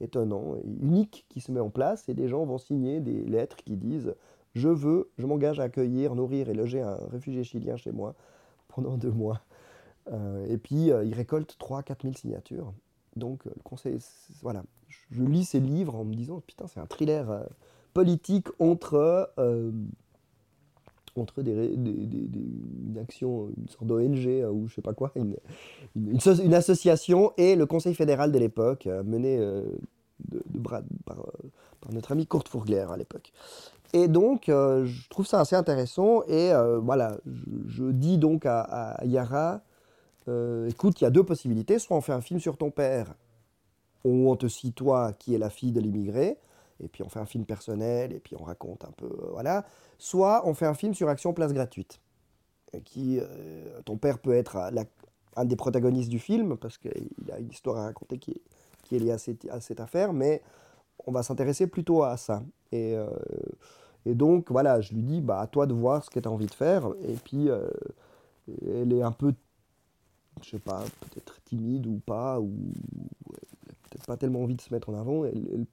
étonnant, 0.00 0.56
unique 0.80 1.26
qui 1.28 1.40
se 1.40 1.52
met 1.52 1.60
en 1.60 1.70
place, 1.70 2.08
et 2.08 2.14
des 2.14 2.26
gens 2.26 2.44
vont 2.44 2.58
signer 2.58 2.98
des 2.98 3.24
lettres 3.24 3.56
qui 3.56 3.76
disent 3.76 4.14
je 4.54 4.68
veux, 4.68 5.10
je 5.18 5.26
m'engage 5.26 5.60
à 5.60 5.64
accueillir, 5.64 6.16
nourrir 6.16 6.48
et 6.48 6.54
loger 6.54 6.80
un 6.80 6.98
réfugié 7.10 7.44
chilien 7.44 7.76
chez 7.76 7.92
moi 7.92 8.14
pendant 8.68 8.96
deux 8.96 9.10
mois. 9.10 9.40
et 10.48 10.58
puis, 10.58 10.86
ils 10.86 11.14
récoltent 11.14 11.56
3-4 11.58 12.02
000 12.02 12.14
signatures. 12.14 12.72
Donc, 13.16 13.44
le 13.46 13.54
conseil, 13.64 13.98
voilà, 14.42 14.62
je 15.10 15.22
lis 15.22 15.44
ces 15.44 15.60
livres 15.60 15.94
en 15.96 16.04
me 16.04 16.14
disant, 16.14 16.40
putain, 16.40 16.66
c'est 16.68 16.78
un 16.78 16.86
thriller 16.86 17.46
politique 17.94 18.48
entre, 18.58 19.30
euh, 19.38 19.70
entre 21.16 21.42
des, 21.42 21.52
une 21.52 22.98
action, 23.00 23.48
une 23.56 23.68
sorte 23.68 23.86
d'ONG 23.86 24.26
euh, 24.26 24.50
ou 24.50 24.68
je 24.68 24.74
sais 24.74 24.82
pas 24.82 24.92
quoi, 24.92 25.12
une, 25.14 25.36
une, 25.96 26.54
association 26.54 27.32
et 27.38 27.54
le 27.54 27.64
Conseil 27.64 27.94
fédéral 27.94 28.32
de 28.32 28.38
l'époque, 28.38 28.88
euh, 28.88 29.02
mené 29.04 29.38
de, 29.38 30.58
par, 30.58 30.82
notre 31.92 32.12
ami 32.12 32.26
Kurt 32.26 32.48
Fourgler 32.48 32.86
à 32.90 32.96
l'époque. 32.96 33.32
Et 33.92 34.08
donc, 34.08 34.46
je 34.48 35.08
trouve 35.08 35.24
ça 35.24 35.38
assez 35.38 35.54
intéressant. 35.54 36.24
Et 36.24 36.50
voilà, 36.82 37.16
je, 37.68 37.84
dis 37.84 38.18
donc 38.18 38.44
à, 38.44 38.98
Yara, 39.04 39.62
écoute, 40.66 41.00
il 41.00 41.04
y 41.04 41.06
a 41.06 41.10
deux 41.10 41.22
possibilités. 41.22 41.78
Soit 41.78 41.96
on 41.96 42.00
fait 42.00 42.12
un 42.12 42.20
film 42.20 42.40
sur 42.40 42.56
ton 42.56 42.72
père, 42.72 43.14
où 44.02 44.30
on 44.30 44.34
te 44.34 44.48
cite 44.48 44.74
toi 44.74 45.12
qui 45.12 45.34
est 45.34 45.38
la 45.38 45.50
fille 45.50 45.70
de 45.70 45.80
l'immigré, 45.80 46.38
et 46.80 46.88
puis 46.88 47.02
on 47.02 47.08
fait 47.08 47.20
un 47.20 47.26
film 47.26 47.44
personnel, 47.44 48.12
et 48.12 48.18
puis 48.18 48.36
on 48.38 48.44
raconte 48.44 48.84
un 48.84 48.92
peu, 48.92 49.06
euh, 49.06 49.28
voilà. 49.32 49.64
Soit 49.98 50.46
on 50.46 50.54
fait 50.54 50.66
un 50.66 50.74
film 50.74 50.94
sur 50.94 51.08
Action 51.08 51.32
Place 51.32 51.52
Gratuite, 51.52 52.00
qui, 52.84 53.18
euh, 53.20 53.80
ton 53.84 53.96
père 53.96 54.18
peut 54.18 54.34
être 54.34 54.56
un 55.36 55.44
des 55.44 55.56
protagonistes 55.56 56.08
du 56.10 56.18
film, 56.18 56.56
parce 56.56 56.78
qu'il 56.78 57.30
a 57.32 57.38
une 57.38 57.50
histoire 57.50 57.78
à 57.78 57.84
raconter 57.84 58.18
qui 58.18 58.32
est, 58.92 58.98
liée 58.98 59.12
à 59.12 59.18
cette, 59.60 59.80
affaire, 59.80 60.12
mais 60.12 60.42
on 61.06 61.12
va 61.12 61.22
s'intéresser 61.22 61.66
plutôt 61.66 62.02
à 62.02 62.16
ça. 62.16 62.42
Et, 62.72 62.96
euh, 62.96 63.08
donc, 64.06 64.50
voilà, 64.50 64.80
je 64.80 64.92
lui 64.92 65.02
dis, 65.02 65.20
bah, 65.20 65.40
à 65.40 65.46
toi 65.46 65.66
de 65.66 65.74
voir 65.74 66.04
ce 66.04 66.10
que 66.10 66.20
tu 66.20 66.28
as 66.28 66.30
envie 66.30 66.46
de 66.46 66.54
faire, 66.54 66.88
et 67.02 67.14
puis 67.14 67.48
elle 68.66 68.92
est 68.92 69.02
un 69.02 69.12
peu, 69.12 69.32
je 70.42 70.50
sais 70.50 70.58
pas, 70.58 70.82
peut-être 71.00 71.40
timide 71.44 71.86
ou 71.86 72.00
pas, 72.04 72.38
ou 72.40 72.50
peut-être 73.88 74.06
pas 74.06 74.16
tellement 74.16 74.42
envie 74.42 74.56
de 74.56 74.60
se 74.60 74.74
mettre 74.74 74.90
en 74.90 74.94
avant, 74.94 75.24
elle 75.24 75.66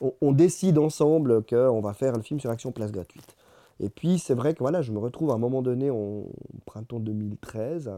on, 0.00 0.32
décide 0.32 0.78
ensemble 0.78 1.44
qu'on 1.44 1.80
va 1.80 1.94
faire 1.94 2.14
un 2.14 2.22
film 2.22 2.40
sur 2.40 2.50
Action 2.50 2.72
Place 2.72 2.92
Gratuite. 2.92 3.36
Et 3.80 3.88
puis 3.88 4.18
c'est 4.18 4.34
vrai 4.34 4.54
que 4.54 4.60
voilà, 4.60 4.82
je 4.82 4.92
me 4.92 4.98
retrouve 4.98 5.30
à 5.30 5.34
un 5.34 5.38
moment 5.38 5.62
donné, 5.62 5.90
en 5.90 6.24
printemps 6.64 7.00
2013, 7.00 7.90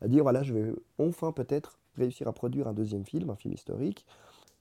à, 0.00 0.08
dire 0.08 0.22
voilà, 0.22 0.42
je 0.42 0.52
vais 0.52 0.72
enfin 0.98 1.32
peut-être 1.32 1.78
réussir 1.96 2.28
à 2.28 2.32
produire 2.32 2.68
un 2.68 2.72
deuxième 2.72 3.04
film, 3.04 3.30
un 3.30 3.36
film 3.36 3.54
historique. 3.54 4.06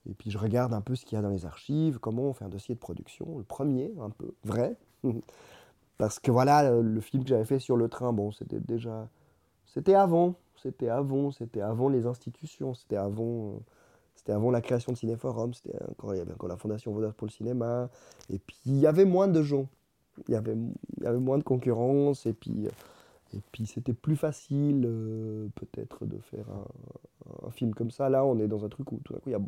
Et 0.10 0.14
puis 0.14 0.32
je 0.32 0.38
regarde 0.38 0.74
un 0.74 0.82
peu 0.82 0.96
ce 0.96 1.06
qu'il 1.06 1.18
y 1.18 1.20
a 1.20 1.22
dans 1.22 1.30
les 1.30 1.46
archives, 1.46 2.00
comment 2.00 2.24
on 2.24 2.34
fait 2.34 2.46
un 2.46 2.50
dossier 2.50 2.74
de 2.74 2.80
production, 2.80 3.38
le 3.38 3.44
premier, 3.44 3.94
un 4.00 4.10
peu 4.10 4.34
vrai. 4.44 4.76
Parce 5.98 6.20
que 6.20 6.32
voilà, 6.32 6.72
le 6.72 7.02
film 7.02 7.24
que 7.24 7.30
j'avais 7.30 7.46
fait 7.46 7.60
sur 7.60 7.76
le 7.76 7.90
train, 7.90 8.14
bon, 8.14 8.32
c'était 8.32 8.60
déjà. 8.60 9.10
C'était 9.66 9.96
avant, 9.96 10.36
c'était 10.56 10.90
avant, 10.90 11.32
c'était 11.32 11.62
avant 11.62 11.90
les 11.90 12.06
institutions, 12.06 12.74
c'était 12.74 12.98
avant. 12.98 13.60
Euh, 14.18 14.28
c'était 14.28 14.32
avant 14.32 14.52
la 14.52 14.62
création 14.62 14.92
de 14.92 14.98
Cinéforum, 14.98 15.54
c'était 15.54 15.78
encore, 15.90 16.14
il 16.16 16.18
y 16.18 16.22
avait 16.22 16.34
encore 16.34 16.50
la 16.50 16.58
Fondation 16.58 16.92
Vaudage 16.92 17.14
pour 17.14 17.28
le 17.28 17.32
cinéma. 17.32 17.90
Et 18.30 18.40
puis 18.40 18.58
il 18.66 18.78
y 18.78 18.88
avait 18.88 19.06
moins 19.06 19.28
de 19.28 19.42
gens, 19.42 19.68
il 20.28 20.34
y 20.34 20.36
avait, 20.36 20.56
il 20.98 21.04
y 21.04 21.08
avait 21.08 21.20
moins 21.20 21.38
de 21.38 21.44
concurrence, 21.44 22.26
et 22.26 22.34
puis, 22.34 22.68
et 23.34 23.42
puis 23.52 23.66
c'était 23.66 23.94
plus 23.94 24.16
facile 24.16 24.84
euh, 24.86 25.48
peut-être 25.56 26.06
de 26.06 26.18
faire 26.18 26.46
un, 26.50 27.52
film 27.52 27.74
comme 27.74 27.92
ça. 27.92 28.10
Là, 28.10 28.26
on 28.26 28.40
est 28.40 28.48
dans 28.48 28.66
un 28.66 28.70
truc 28.70 28.92
où 28.92 29.00
tout 29.04 29.14
d'un 29.14 29.20
coup 29.20 29.30
il 29.30 29.34
y 29.34 29.36
a 29.36 29.42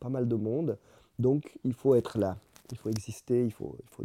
pas 0.00 0.08
mal 0.08 0.26
de 0.26 0.36
monde, 0.36 0.78
donc 1.18 1.58
il 1.64 1.74
faut 1.74 1.94
être 1.94 2.18
là, 2.18 2.36
il 2.70 2.78
faut 2.78 2.88
exister, 2.88 3.44
il 3.44 3.52
faut. 3.52 3.76
Il 3.78 3.88
faut... 3.88 4.04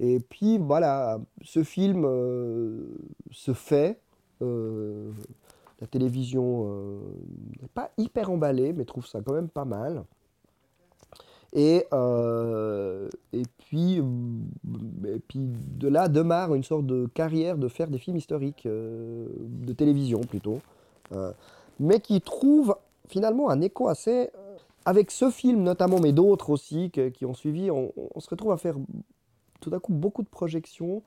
Et 0.00 0.18
puis 0.18 0.58
voilà, 0.58 1.20
ce 1.42 1.62
film 1.62 2.04
euh, 2.04 2.88
se 3.30 3.52
fait. 3.52 4.00
Euh, 4.40 5.12
la 5.82 5.88
télévision 5.88 6.68
euh, 6.68 7.00
n'est 7.60 7.68
pas 7.74 7.90
hyper 7.98 8.30
emballée, 8.30 8.72
mais 8.72 8.84
trouve 8.84 9.04
ça 9.04 9.20
quand 9.20 9.32
même 9.32 9.48
pas 9.48 9.64
mal. 9.64 10.04
Et, 11.54 11.86
euh, 11.92 13.08
euh, 13.34 13.42
et 13.42 13.42
puis 13.58 14.00
de 15.34 15.88
là 15.88 16.08
démarre 16.08 16.54
une 16.54 16.62
sorte 16.62 16.86
de 16.86 17.06
carrière 17.12 17.58
de 17.58 17.66
faire 17.66 17.88
des 17.88 17.98
films 17.98 18.16
historiques, 18.16 18.64
de 18.64 19.72
télévision 19.72 20.20
plutôt, 20.20 20.60
mais 21.80 21.98
qui 21.98 22.20
trouve 22.20 22.76
finalement 23.08 23.50
un 23.50 23.60
écho 23.60 23.88
assez... 23.88 24.30
Avec 24.84 25.12
ce 25.12 25.30
film 25.30 25.62
notamment, 25.62 26.00
mais 26.00 26.12
d'autres 26.12 26.50
aussi 26.50 26.90
qui 26.90 27.24
ont 27.24 27.34
suivi, 27.34 27.70
on, 27.70 27.92
on, 28.14 28.18
se 28.18 28.28
retrouve 28.28 28.50
à 28.50 28.56
faire 28.56 28.74
tout 29.60 29.72
à 29.72 29.78
coup 29.78 29.92
beaucoup 29.92 30.24
de 30.24 30.28
projections 30.28 31.02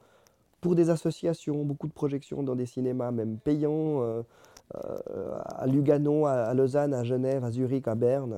pour 0.62 0.76
des 0.76 0.90
associations, 0.90 1.66
beaucoup 1.66 1.88
de 1.88 1.94
projections 1.94 2.42
dans 2.42 2.56
des 2.56 2.66
cinémas 2.66 3.12
même 3.12 3.38
payants. 3.38 4.24
Euh, 4.74 5.38
à 5.58 5.68
Lugano, 5.68 6.26
à, 6.26 6.54
Lausanne, 6.54 6.94
à 6.94 7.04
Genève, 7.04 7.44
à 7.44 7.52
Zurich, 7.52 7.88
à 7.88 7.96
Berne. 7.96 8.34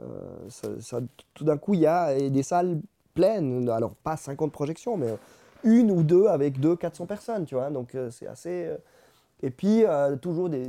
Euh, 0.00 0.48
tout 1.34 1.44
d'un 1.44 1.56
coup, 1.56 1.74
il 1.74 1.80
y 1.80 1.86
a 1.86 2.16
des 2.30 2.42
salles 2.42 2.80
pleines, 3.14 3.68
alors 3.68 3.94
pas 3.94 4.16
50 4.16 4.52
projections, 4.52 4.96
mais 4.96 5.16
une 5.64 5.90
ou 5.90 6.02
deux 6.02 6.26
avec 6.26 6.60
deux 6.60 6.76
400 6.76 7.06
personnes, 7.06 7.44
tu 7.46 7.54
vois. 7.56 7.70
Donc 7.70 7.94
euh, 7.94 8.10
c'est 8.10 8.26
assez. 8.26 8.70
Et 9.42 9.50
puis 9.50 9.84
toujours 10.22 10.48
des, 10.48 10.66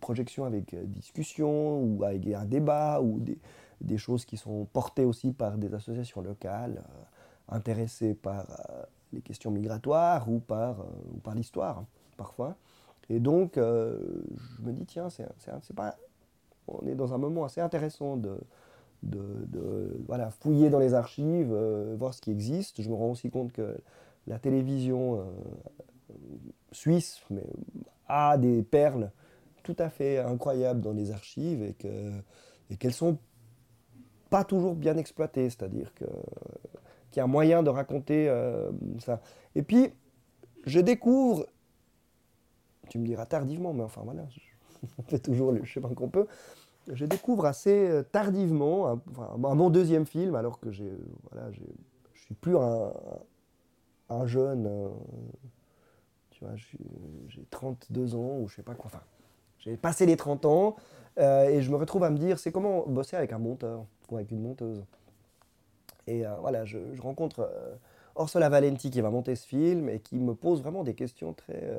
projections 0.00 0.44
avec 0.44 0.76
discussion 0.92 1.82
ou 1.82 2.04
avec 2.04 2.24
un 2.28 2.44
débat 2.44 3.00
ou 3.00 3.20
des, 3.80 3.98
choses 3.98 4.24
qui 4.24 4.36
sont 4.36 4.66
portées 4.72 5.04
aussi 5.04 5.32
par 5.32 5.58
des 5.58 5.74
associations 5.74 6.20
locales 6.20 6.84
intéressées 7.48 8.14
par 8.14 8.46
les 9.12 9.20
questions 9.20 9.50
migratoires 9.50 10.30
ou 10.30 10.38
par, 10.38 10.78
ou 11.12 11.18
par 11.18 11.34
l'histoire 11.34 11.82
parfois. 12.16 12.54
Et 13.10 13.18
donc, 13.18 13.58
euh, 13.58 13.98
je 14.56 14.62
me 14.62 14.72
dis, 14.72 14.86
tiens, 14.86 15.08
c'est, 15.10 15.26
pas, 15.74 15.96
on 16.68 16.86
est 16.86 16.94
dans 16.94 17.12
un 17.12 17.18
moment 17.18 17.44
assez 17.44 17.60
intéressant 17.60 18.16
de, 18.16 18.38
voilà, 20.06 20.30
fouiller 20.30 20.70
dans 20.70 20.78
les 20.78 20.94
archives, 20.94 21.50
euh, 21.52 21.96
voir 21.98 22.14
ce 22.14 22.20
qui 22.20 22.30
existe. 22.30 22.80
Je 22.80 22.88
me 22.88 22.94
rends 22.94 23.10
aussi 23.10 23.28
compte 23.28 23.52
que 23.52 23.76
la 24.28 24.38
télévision 24.38 25.16
euh, 25.18 26.14
suisse 26.70 27.20
a 28.06 28.38
des 28.38 28.62
perles 28.62 29.10
tout 29.64 29.76
à 29.80 29.90
fait 29.90 30.18
incroyables 30.18 30.80
dans 30.80 30.92
les 30.92 31.10
archives 31.10 31.64
et, 31.64 31.74
que, 31.74 32.12
et 32.70 32.76
qu'elles 32.76 32.94
sont 32.94 33.18
pas 34.30 34.44
toujours 34.44 34.76
bien 34.76 34.96
exploitées, 34.96 35.50
c'est-à-dire 35.50 35.92
qu'il 35.94 36.06
y 37.16 37.20
a 37.20 37.26
moyen 37.26 37.64
de 37.64 37.70
raconter 37.70 38.32
ça. 39.00 39.20
Et 39.56 39.62
puis, 39.62 39.90
je 40.64 40.78
découvre 40.78 41.46
tu 42.90 42.98
me 42.98 43.06
diras 43.06 43.24
tardivement, 43.24 43.72
mais 43.72 43.84
enfin 43.84 44.02
voilà, 44.04 44.26
on 44.98 45.02
fait 45.04 45.20
toujours 45.20 45.52
le 45.52 45.64
chemin 45.64 45.94
qu'on 45.94 46.08
peut. 46.08 46.26
Je 46.92 47.06
découvre 47.06 47.46
assez 47.46 47.88
euh, 47.88 48.02
tardivement, 48.02 49.00
enfin, 49.10 49.36
mon 49.36 49.70
deuxième 49.70 50.06
film, 50.06 50.34
alors 50.34 50.58
que 50.60 50.70
j'ai, 50.70 50.92
voilà, 51.30 51.50
je 51.52 51.62
suis 52.20 52.34
plus 52.34 52.56
un, 52.56 52.92
un 54.08 54.26
jeune, 54.26 54.66
euh, 54.66 54.88
tu 56.30 56.44
vois, 56.44 56.54
j'ai 56.56 57.44
32 57.50 58.14
ans 58.16 58.38
ou 58.40 58.48
je 58.48 58.56
sais 58.56 58.62
pas 58.62 58.74
quoi, 58.74 58.86
enfin, 58.86 59.02
j'ai 59.60 59.76
passé 59.76 60.04
les 60.04 60.16
30 60.16 60.46
ans 60.46 60.76
euh, 61.18 61.48
et 61.48 61.62
je 61.62 61.70
me 61.70 61.76
retrouve 61.76 62.02
à 62.02 62.10
me 62.10 62.18
dire, 62.18 62.38
c'est 62.38 62.50
comment 62.50 62.84
bosser 62.86 63.16
avec 63.16 63.32
un 63.32 63.38
monteur 63.38 63.84
ou 64.10 64.16
avec 64.16 64.30
une 64.32 64.42
monteuse? 64.42 64.84
Et 66.06 66.24
voilà, 66.40 66.64
je, 66.64 66.78
rencontre 67.00 67.48
Orsola 68.16 68.48
Valenti 68.48 68.90
qui 68.90 69.00
va 69.00 69.10
monter 69.10 69.36
ce 69.36 69.46
film 69.46 69.88
et 69.88 70.00
qui 70.00 70.18
me 70.18 70.34
pose 70.34 70.60
vraiment 70.60 70.82
des 70.82 70.94
questions 70.94 71.34
très 71.34 71.78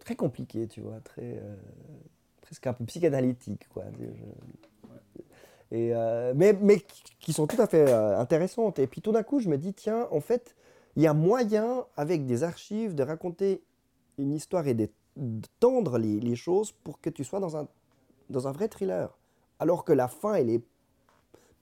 très 0.00 0.16
compliqué, 0.16 0.66
tu 0.66 0.80
vois, 0.80 0.98
très, 1.04 1.38
euh, 1.38 1.56
presque 2.40 2.66
un 2.66 2.72
peu 2.72 2.84
psychanalytique, 2.84 3.68
quoi. 3.68 3.84
Et, 5.72 5.94
euh, 5.94 6.32
mais, 6.34 6.52
mais 6.60 6.82
qui 7.20 7.32
sont 7.32 7.46
tout 7.46 7.60
à 7.60 7.68
fait 7.68 7.88
euh, 7.88 8.18
intéressantes. 8.18 8.80
Et 8.80 8.88
puis 8.88 9.00
tout 9.00 9.12
d'un 9.12 9.22
coup, 9.22 9.38
je 9.38 9.48
me 9.48 9.56
dis, 9.56 9.72
tiens, 9.72 10.08
en 10.10 10.20
fait, 10.20 10.56
il 10.96 11.02
y 11.02 11.06
a 11.06 11.14
moyen, 11.14 11.84
avec 11.96 12.26
des 12.26 12.42
archives, 12.42 12.96
de 12.96 13.04
raconter 13.04 13.62
une 14.18 14.32
histoire 14.32 14.66
et 14.66 14.74
de 14.74 14.88
tendre 15.60 15.98
les, 15.98 16.18
les, 16.18 16.34
choses 16.34 16.72
pour 16.72 17.00
que 17.00 17.08
tu 17.08 17.22
sois 17.22 17.38
dans 17.38 17.56
un, 17.56 17.68
dans 18.30 18.48
un 18.48 18.52
vrai 18.52 18.66
thriller. 18.66 19.16
Alors 19.60 19.84
que 19.84 19.92
la 19.92 20.08
fin, 20.08 20.34
elle 20.34 20.50
est 20.50 20.62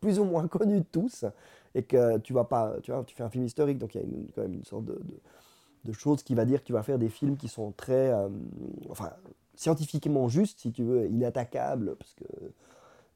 plus 0.00 0.18
ou 0.18 0.24
moins 0.24 0.48
connue 0.48 0.80
de 0.80 0.86
tous 0.90 1.26
et 1.74 1.82
que 1.82 2.16
tu 2.18 2.32
vas 2.32 2.44
pas, 2.44 2.76
tu 2.82 2.92
vois, 2.92 3.04
tu 3.04 3.14
fais 3.14 3.24
un 3.24 3.30
film 3.30 3.44
historique, 3.44 3.78
donc 3.78 3.94
il 3.94 4.00
y 4.00 4.04
a 4.04 4.32
quand 4.34 4.42
même 4.42 4.54
une 4.54 4.64
sorte 4.64 4.86
de 4.86 4.94
de 4.94 5.20
choses 5.92 6.22
qui 6.22 6.34
va 6.34 6.44
dire 6.44 6.60
que 6.60 6.66
tu 6.66 6.72
vas 6.72 6.82
faire 6.82 6.98
des 6.98 7.08
films 7.08 7.36
qui 7.36 7.48
sont 7.48 7.72
très, 7.72 8.12
euh, 8.12 8.28
enfin, 8.90 9.10
scientifiquement 9.54 10.28
justes, 10.28 10.60
si 10.60 10.72
tu 10.72 10.84
veux, 10.84 11.06
inattaquables, 11.06 11.96
parce 11.96 12.14
que 12.14 12.24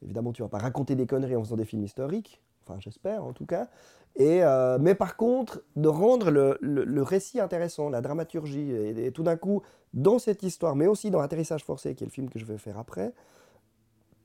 évidemment 0.03 0.33
tu 0.33 0.41
vas 0.41 0.49
pas 0.49 0.57
raconter 0.57 0.95
des 0.95 1.05
conneries 1.05 1.35
en 1.35 1.43
faisant 1.43 1.55
des 1.55 1.65
films 1.65 1.83
historiques, 1.83 2.41
enfin 2.65 2.79
j'espère 2.79 3.23
en 3.23 3.33
tout 3.33 3.45
cas. 3.45 3.67
Et, 4.15 4.43
euh, 4.43 4.77
mais 4.79 4.93
par 4.93 5.17
contre, 5.17 5.63
de 5.75 5.87
rendre 5.87 6.29
le, 6.29 6.57
le, 6.61 7.01
récit 7.01 7.39
intéressant, 7.39 7.89
la 7.89 8.01
dramaturgie, 8.01 8.71
et, 8.71 9.11
tout 9.11 9.23
d'un 9.23 9.37
coup, 9.37 9.63
dans 9.93 10.19
cette 10.19 10.43
histoire, 10.43 10.75
mais 10.75 10.85
aussi 10.85 11.09
dans 11.09 11.19
Atterrissage 11.19 11.63
forcé, 11.63 11.95
qui 11.95 12.03
est 12.03 12.07
le 12.07 12.11
film 12.11 12.29
que 12.29 12.37
je 12.37 12.45
vais 12.45 12.59
faire 12.59 12.77
après, 12.77 13.11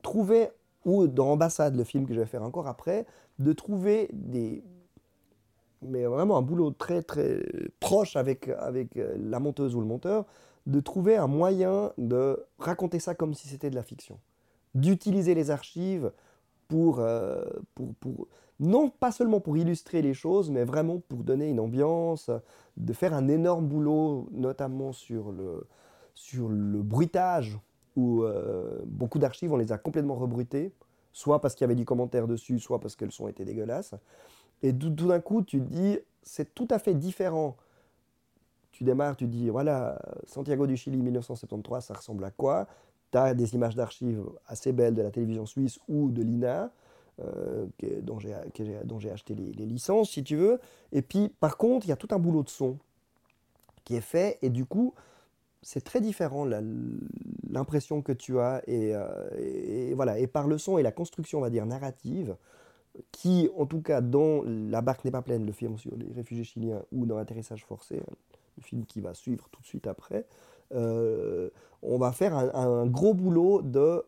trouver, 0.02 0.48
ou 0.84 1.06
dans 1.06 1.30
Ambassade, 1.30 1.74
le 1.74 1.84
film 1.84 2.06
que 2.06 2.12
je 2.12 2.20
vais 2.20 2.26
faire 2.26 2.42
encore 2.42 2.66
après, 2.66 3.06
de 3.38 3.52
trouver 3.54 4.10
des, 4.12 4.62
mais 5.82 6.04
vraiment 6.04 6.36
un 6.36 6.42
boulot 6.42 6.70
très 6.70 7.02
très 7.02 7.42
proche 7.80 8.16
avec, 8.16 8.48
avec 8.48 8.96
euh, 8.96 9.16
la 9.18 9.40
monteuse 9.40 9.74
ou 9.74 9.80
le 9.80 9.86
monteur, 9.86 10.24
de 10.66 10.80
trouver 10.80 11.16
un 11.16 11.26
moyen 11.26 11.92
de 11.98 12.44
raconter 12.58 12.98
ça 12.98 13.14
comme 13.14 13.34
si 13.34 13.48
c'était 13.48 13.70
de 13.70 13.74
la 13.74 13.82
fiction. 13.82 14.18
D'utiliser 14.74 15.34
les 15.34 15.50
archives 15.50 16.12
pour, 16.68 17.00
euh, 17.00 17.42
pour, 17.74 17.94
pour, 17.94 18.28
non 18.60 18.90
pas 18.90 19.12
seulement 19.12 19.40
pour 19.40 19.56
illustrer 19.56 20.02
les 20.02 20.14
choses, 20.14 20.50
mais 20.50 20.64
vraiment 20.64 21.00
pour 21.08 21.24
donner 21.24 21.48
une 21.48 21.60
ambiance, 21.60 22.30
de 22.76 22.92
faire 22.92 23.14
un 23.14 23.28
énorme 23.28 23.66
boulot, 23.66 24.28
notamment 24.32 24.92
sur 24.92 25.32
le, 25.32 25.66
sur 26.14 26.48
le 26.48 26.82
bruitage, 26.82 27.58
où 27.96 28.22
euh, 28.22 28.80
beaucoup 28.84 29.18
d'archives, 29.18 29.52
on 29.52 29.56
les 29.56 29.72
a 29.72 29.78
complètement 29.78 30.14
rebrutées, 30.16 30.72
soit 31.12 31.40
parce 31.40 31.54
qu'il 31.54 31.64
y 31.64 31.66
avait 31.66 31.74
du 31.74 31.84
commentaire 31.84 32.26
dessus, 32.28 32.58
soit 32.60 32.78
parce 32.80 32.94
que 32.94 33.04
le 33.04 33.10
son 33.10 33.28
était 33.28 33.44
dégueulasse. 33.44 33.94
Et 34.62 34.74
tout, 34.74 34.90
d'un 34.90 35.20
coup, 35.20 35.42
tu 35.42 35.60
te 35.60 35.64
dis, 35.64 35.98
c'est 36.22 36.54
tout 36.54 36.68
à 36.70 36.78
fait 36.78 36.94
différent. 36.94 37.56
Tu 38.72 38.84
démarres, 38.84 39.16
tu 39.16 39.26
dis, 39.26 39.48
voilà, 39.50 40.00
Santiago 40.26 40.66
du 40.66 40.76
Chili 40.76 40.98
1973, 40.98 41.84
ça 41.84 41.94
ressemble 41.94 42.24
à 42.24 42.30
quoi? 42.30 42.66
Tu 43.10 43.18
as 43.18 43.34
des 43.34 43.54
images 43.54 43.74
d'archives 43.74 44.22
assez 44.46 44.72
belles 44.72 44.94
de 44.94 45.02
la 45.02 45.10
télévision 45.10 45.46
suisse 45.46 45.78
ou 45.88 46.10
de 46.10 46.22
l'INA. 46.22 46.70
Euh, 47.20 47.66
dont 48.02 48.20
j'ai 48.20 49.10
acheté 49.10 49.34
les, 49.34 49.52
les, 49.52 49.66
licences, 49.66 50.10
si 50.10 50.22
tu 50.22 50.36
veux. 50.36 50.60
Et 50.92 51.02
puis, 51.02 51.30
par 51.40 51.56
contre, 51.56 51.84
il 51.86 51.88
y 51.88 51.92
a 51.92 51.96
tout 51.96 52.06
un 52.12 52.18
boulot 52.20 52.44
de 52.44 52.48
son 52.48 52.78
qui 53.82 53.96
est 53.96 54.00
fait, 54.00 54.38
et 54.40 54.50
du 54.50 54.66
coup, 54.66 54.94
c'est 55.62 55.82
très 55.82 56.00
différent 56.00 56.46
l'impression 57.50 58.02
que 58.02 58.12
tu 58.12 58.38
as, 58.38 58.62
euh, 58.68 59.28
et, 59.38 59.94
voilà, 59.94 60.18
et 60.18 60.26
par 60.26 60.46
le 60.46 60.58
son 60.58 60.78
et 60.78 60.82
la 60.82 60.92
construction, 60.92 61.38
on 61.38 61.42
va 61.42 61.50
dire, 61.50 61.66
narrative, 61.66 62.36
qui, 63.12 63.50
en 63.56 63.66
tout 63.66 63.80
cas, 63.80 64.00
dans 64.00 64.42
La 64.44 64.80
barque 64.80 65.04
n'est 65.04 65.10
pas 65.10 65.22
pleine, 65.22 65.46
le 65.46 65.52
film 65.52 65.78
sur 65.78 65.94
les 65.96 66.12
réfugiés 66.12 66.44
chiliens, 66.44 66.82
ou 66.92 67.06
dans 67.06 67.16
Atterrissage 67.16 67.64
forcé, 67.64 67.96
le 68.56 68.62
film 68.62 68.84
qui 68.84 69.00
va 69.00 69.14
suivre 69.14 69.48
tout 69.50 69.60
de 69.60 69.66
suite 69.66 69.86
après, 69.86 70.26
euh, 70.74 71.50
on 71.82 71.98
va 71.98 72.12
faire 72.12 72.36
un, 72.36 72.86
gros 72.86 73.14
boulot 73.14 73.62
de, 73.62 74.04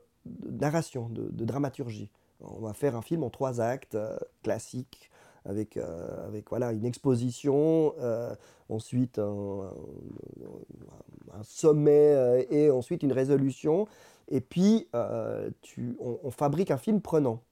narration, 0.51 1.09
de 1.09 1.45
dramaturgie. 1.45 2.11
On 2.40 2.61
va 2.61 2.73
faire 2.73 2.97
un 2.97 3.03
film 3.03 3.23
en 3.23 3.31
trois 3.31 3.61
actes, 3.61 3.95
euh, 3.95 4.16
classique, 4.43 5.11
avec, 5.45 5.77
euh, 5.77 6.27
avec 6.27 6.49
voilà, 6.51 6.73
une 6.73 6.85
exposition, 6.85 7.95
euh, 8.01 8.35
ensuite 8.69 9.19
un, 9.19 9.73
sommet 11.43 12.47
et 12.51 12.71
ensuite 12.71 13.03
une 13.03 13.12
résolution. 13.12 13.87
Et 14.29 14.40
puis, 14.40 14.88
tu, 15.62 15.97
on, 15.99 16.31
fabrique 16.31 16.71
un 16.71 16.77
film 16.77 17.01
prenant. 17.01 17.43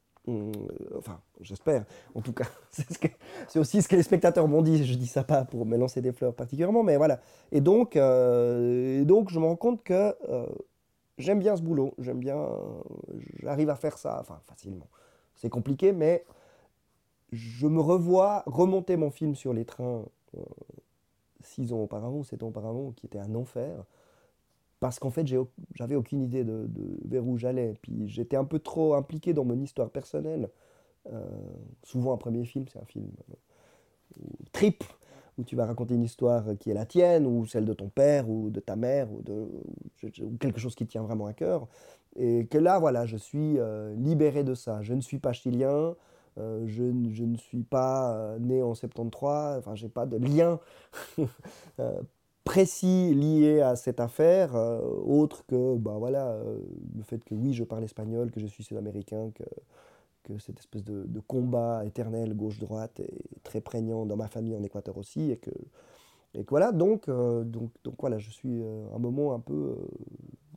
Enfin, 0.97 1.21
j'espère, 1.41 1.85
en 2.14 2.21
tout 2.21 2.33
cas. 2.33 2.47
C'est 3.49 3.59
aussi 3.59 3.83
ce 3.83 3.88
que 3.88 3.97
les 3.97 4.03
spectateurs 4.03 4.47
m'ont 4.49 4.62
dit. 4.62 4.85
Je 4.85 4.95
dis 4.95 5.07
ça 5.07 5.25
pas 5.25 5.45
pour 5.45 5.67
me 5.67 5.77
lancer 5.77 6.01
des 6.01 6.12
fleurs 6.12 6.35
particulièrement, 6.35 6.83
mais 6.83 6.97
voilà. 6.97 7.21
Et 7.53 7.61
donc, 7.61 7.95
donc 7.95 9.31
je 9.31 9.38
me 9.38 9.45
rends 9.45 9.57
compte 9.57 9.83
que 9.83 10.14
j'aime 11.19 11.41
bien 11.41 11.57
ce 11.57 11.62
boulot, 11.62 11.95
j'aime 11.99 12.19
bien, 12.19 12.49
j'arrive 13.41 13.71
à 13.71 13.77
faire 13.77 13.99
ça, 13.99 14.19
enfin 14.21 14.41
facilement. 14.47 14.88
C'est 15.35 15.51
compliqué, 15.51 15.93
mais 15.93 16.25
je 17.33 17.67
me 17.67 17.81
revois 17.81 18.43
remonter 18.47 18.97
mon 18.97 19.11
film 19.11 19.35
sur 19.35 19.53
les 19.53 19.64
trains 19.64 20.05
euh, 20.37 20.43
six 21.43 21.73
ans 21.73 21.83
auparavant, 21.83 22.23
sept 22.23 22.43
ans 22.43 22.49
auparavant, 22.49 22.93
qui 22.93 23.07
était 23.07 23.19
un 23.19 23.35
enfer, 23.35 23.85
parce 24.81 24.99
qu'en 24.99 25.11
fait 25.11 25.27
j'avais 25.75 25.95
aucune 25.95 26.23
idée 26.23 26.45
de, 26.45 26.69
vers 27.05 27.27
où 27.27 27.37
j'allais, 27.37 27.75
puis 27.83 28.09
j'étais 28.09 28.37
un 28.37 28.45
peu 28.45 28.59
trop 28.59 28.95
impliqué 28.95 29.33
dans 29.33 29.45
mon 29.45 29.61
histoire 29.61 29.91
personnelle. 29.91 30.49
Euh, 31.12 31.25
souvent 31.85 32.12
un 32.12 32.17
premier 32.17 32.45
film, 32.45 32.67
c'est 32.71 32.79
un 32.79 32.85
film 32.85 33.09
euh, 33.31 34.27
trip, 34.53 34.85
où 35.38 35.45
tu 35.45 35.57
vas 35.57 35.67
raconter 35.67 35.95
une 35.95 36.03
histoire 36.03 36.45
qui 36.59 36.71
est 36.71 36.75
la 36.75 36.85
tienne, 36.85 37.27
ou 37.27 37.47
celle 37.47 37.64
de 37.64 37.73
ton 37.73 37.88
père, 37.88 38.29
ou 38.29 38.51
de 38.51 38.61
ta 38.61 38.77
mère, 38.77 39.11
ou, 39.12 39.23
de, 39.23 39.49
quelque 40.38 40.59
chose 40.59 40.75
qui 40.75 40.87
tient 40.87 41.03
vraiment 41.03 41.27
à 41.27 41.33
cœur. 41.33 41.69
Et 42.17 42.47
que 42.47 42.59
là, 42.59 42.79
voilà, 42.79 43.07
je 43.07 43.17
suis 43.17 43.59
euh, 43.59 43.95
libéré 43.95 44.43
de 44.43 44.55
ça. 44.55 44.83
Je 44.83 44.95
ne 44.95 45.01
suis 45.01 45.19
pas 45.19 45.33
chilien, 45.33 45.95
euh, 46.38 46.64
je, 46.67 46.83
ne 46.83 47.37
suis 47.37 47.62
pas 47.62 48.14
euh, 48.14 48.38
né 48.38 48.62
en 48.62 48.75
73, 48.75 49.59
enfin, 49.59 49.75
j'ai 49.75 49.88
pas 49.88 50.07
de 50.07 50.17
lien 50.17 50.61
précis 52.49 53.15
lié 53.15 53.61
à 53.61 53.77
cette 53.77 54.01
affaire, 54.01 54.55
autre 55.05 55.45
que, 55.47 55.77
bah 55.77 55.97
voilà, 55.99 56.35
le 56.97 57.03
fait 57.03 57.23
que 57.23 57.35
oui, 57.35 57.53
je 57.53 57.63
parle 57.63 57.85
espagnol, 57.85 58.31
que 58.31 58.41
je 58.41 58.47
suis 58.47 58.65
sud-américain, 58.65 59.31
que 59.35 59.45
cette 60.39 60.59
espèce 60.59 60.83
de, 60.83 61.21
combat 61.27 61.85
éternel 61.85 62.35
gauche-droite 62.35 63.01
est 63.01 63.43
très 63.43 63.61
prégnant 63.61 64.07
dans 64.07 64.17
ma 64.17 64.29
famille 64.29 64.57
en 64.57 64.63
Équateur 64.63 64.97
aussi, 64.97 65.31
et 65.31 65.37
que, 65.37 65.51
et 66.33 66.43
voilà, 66.49 66.73
donc, 66.73 67.09
euh, 67.11 67.45
donc, 67.45 67.71
donc 67.85 67.97
voilà, 67.99 68.19
je 68.19 68.31
suis 68.31 68.63
euh, 68.63 68.87
un 68.95 68.99
moment 68.99 69.35
un 69.35 69.41
peu, 69.41 69.55
euh, 69.55 69.77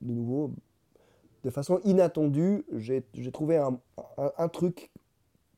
de 0.01 0.13
nouveau, 0.13 0.53
de 1.43 1.49
façon 1.49 1.81
inattendue, 1.83 2.63
j'ai 2.77 3.03
trouvé 3.33 3.57
un, 3.57 3.77
un, 4.37 4.47
truc 4.47 4.91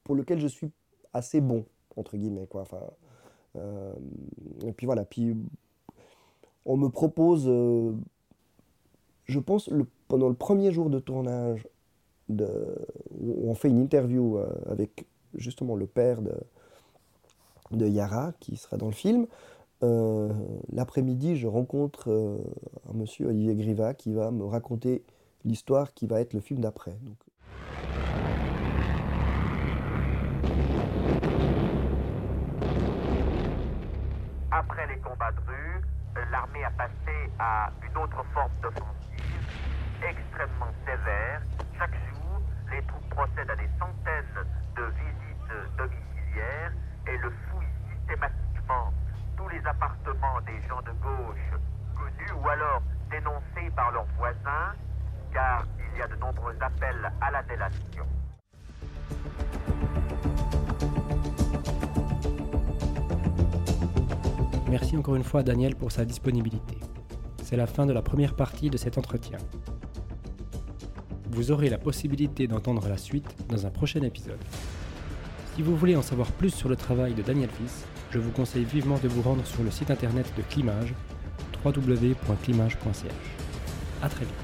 pour 0.03 0.15
lequel 0.15 0.39
je 0.39 0.47
suis 0.47 0.71
assez 1.13 1.41
bon, 1.41 1.65
entre 1.95 2.17
guillemets, 2.17 2.47
quoi, 2.47 2.61
enfin, 2.61 2.81
et 4.65 4.71
puis 4.71 4.87
voilà, 4.87 5.05
puis 5.05 5.35
on 6.65 6.77
me 6.77 6.89
propose, 6.89 7.45
je 9.25 9.39
pense, 9.39 9.69
pendant 10.07 10.29
le 10.29 10.35
premier 10.35 10.71
jour 10.71 10.89
de 10.89 10.99
tournage, 10.99 11.67
où 12.29 13.49
on 13.49 13.55
fait 13.55 13.69
une 13.69 13.79
interview 13.79 14.37
euh, 14.37 14.47
avec 14.69 15.05
justement 15.35 15.75
le 15.75 15.87
père 15.87 16.19
de, 16.21 17.87
Yara, 17.87 18.33
qui 18.39 18.55
sera 18.55 18.77
dans 18.77 18.87
le 18.87 18.93
film. 18.93 19.25
Euh, 19.81 20.31
l'après-midi, 20.71 21.35
je 21.35 21.47
rencontre 21.47 22.09
euh, 22.09 22.37
un 22.89 22.93
monsieur, 22.93 23.27
Olivier 23.27 23.55
Griva, 23.55 23.93
qui 23.93 24.13
va 24.13 24.31
me 24.31 24.45
raconter 24.45 25.03
l'histoire 25.43 25.93
qui 25.93 26.07
va 26.07 26.21
être 26.21 26.33
le 26.33 26.39
film 26.39 26.59
d'après. 26.59 26.97
Après 34.51 34.87
les 34.87 35.01
combats 35.01 35.31
de 35.31 35.39
rue, 35.47 35.92
l'armée 36.31 36.63
a 36.63 36.71
passé 36.71 37.31
à 37.39 37.69
une 37.81 37.97
autre 37.97 38.23
forme 38.33 38.51
d'offensive 38.61 38.93
extrêmement 40.01 40.71
sévère. 40.85 41.41
Chaque 41.77 41.93
jour, 41.93 42.41
les 42.71 42.81
troupes 42.83 43.09
procèdent 43.09 43.49
à 43.49 43.55
des 43.55 43.69
encore 65.03 65.17
une 65.17 65.23
fois 65.25 65.43
Daniel 65.43 65.75
pour 65.75 65.91
sa 65.91 66.05
disponibilité. 66.05 66.77
C'est 67.43 67.57
la 67.57 67.67
fin 67.67 67.85
de 67.85 67.91
la 67.91 68.01
première 68.01 68.37
partie 68.37 68.69
de 68.69 68.77
cet 68.77 68.97
entretien. 68.97 69.37
Vous 71.29 71.51
aurez 71.51 71.69
la 71.69 71.77
possibilité 71.77 72.47
d'entendre 72.47 72.87
la 72.87 72.95
suite 72.95 73.35
dans 73.49 73.65
un 73.65 73.69
prochain 73.69 74.01
épisode. 74.03 74.39
Si 75.53 75.61
vous 75.61 75.75
voulez 75.75 75.97
en 75.97 76.01
savoir 76.01 76.31
plus 76.31 76.51
sur 76.51 76.69
le 76.69 76.77
travail 76.77 77.15
de 77.15 77.21
Daniel 77.21 77.49
Fils, 77.49 77.83
je 78.11 78.19
vous 78.19 78.31
conseille 78.31 78.63
vivement 78.63 78.97
de 78.97 79.09
vous 79.09 79.21
rendre 79.21 79.45
sur 79.45 79.61
le 79.61 79.71
site 79.71 79.91
internet 79.91 80.31
de 80.37 80.41
Climage, 80.43 80.93
www.climage.ch. 81.65 83.11
A 84.01 84.07
très 84.07 84.23
vite. 84.23 84.42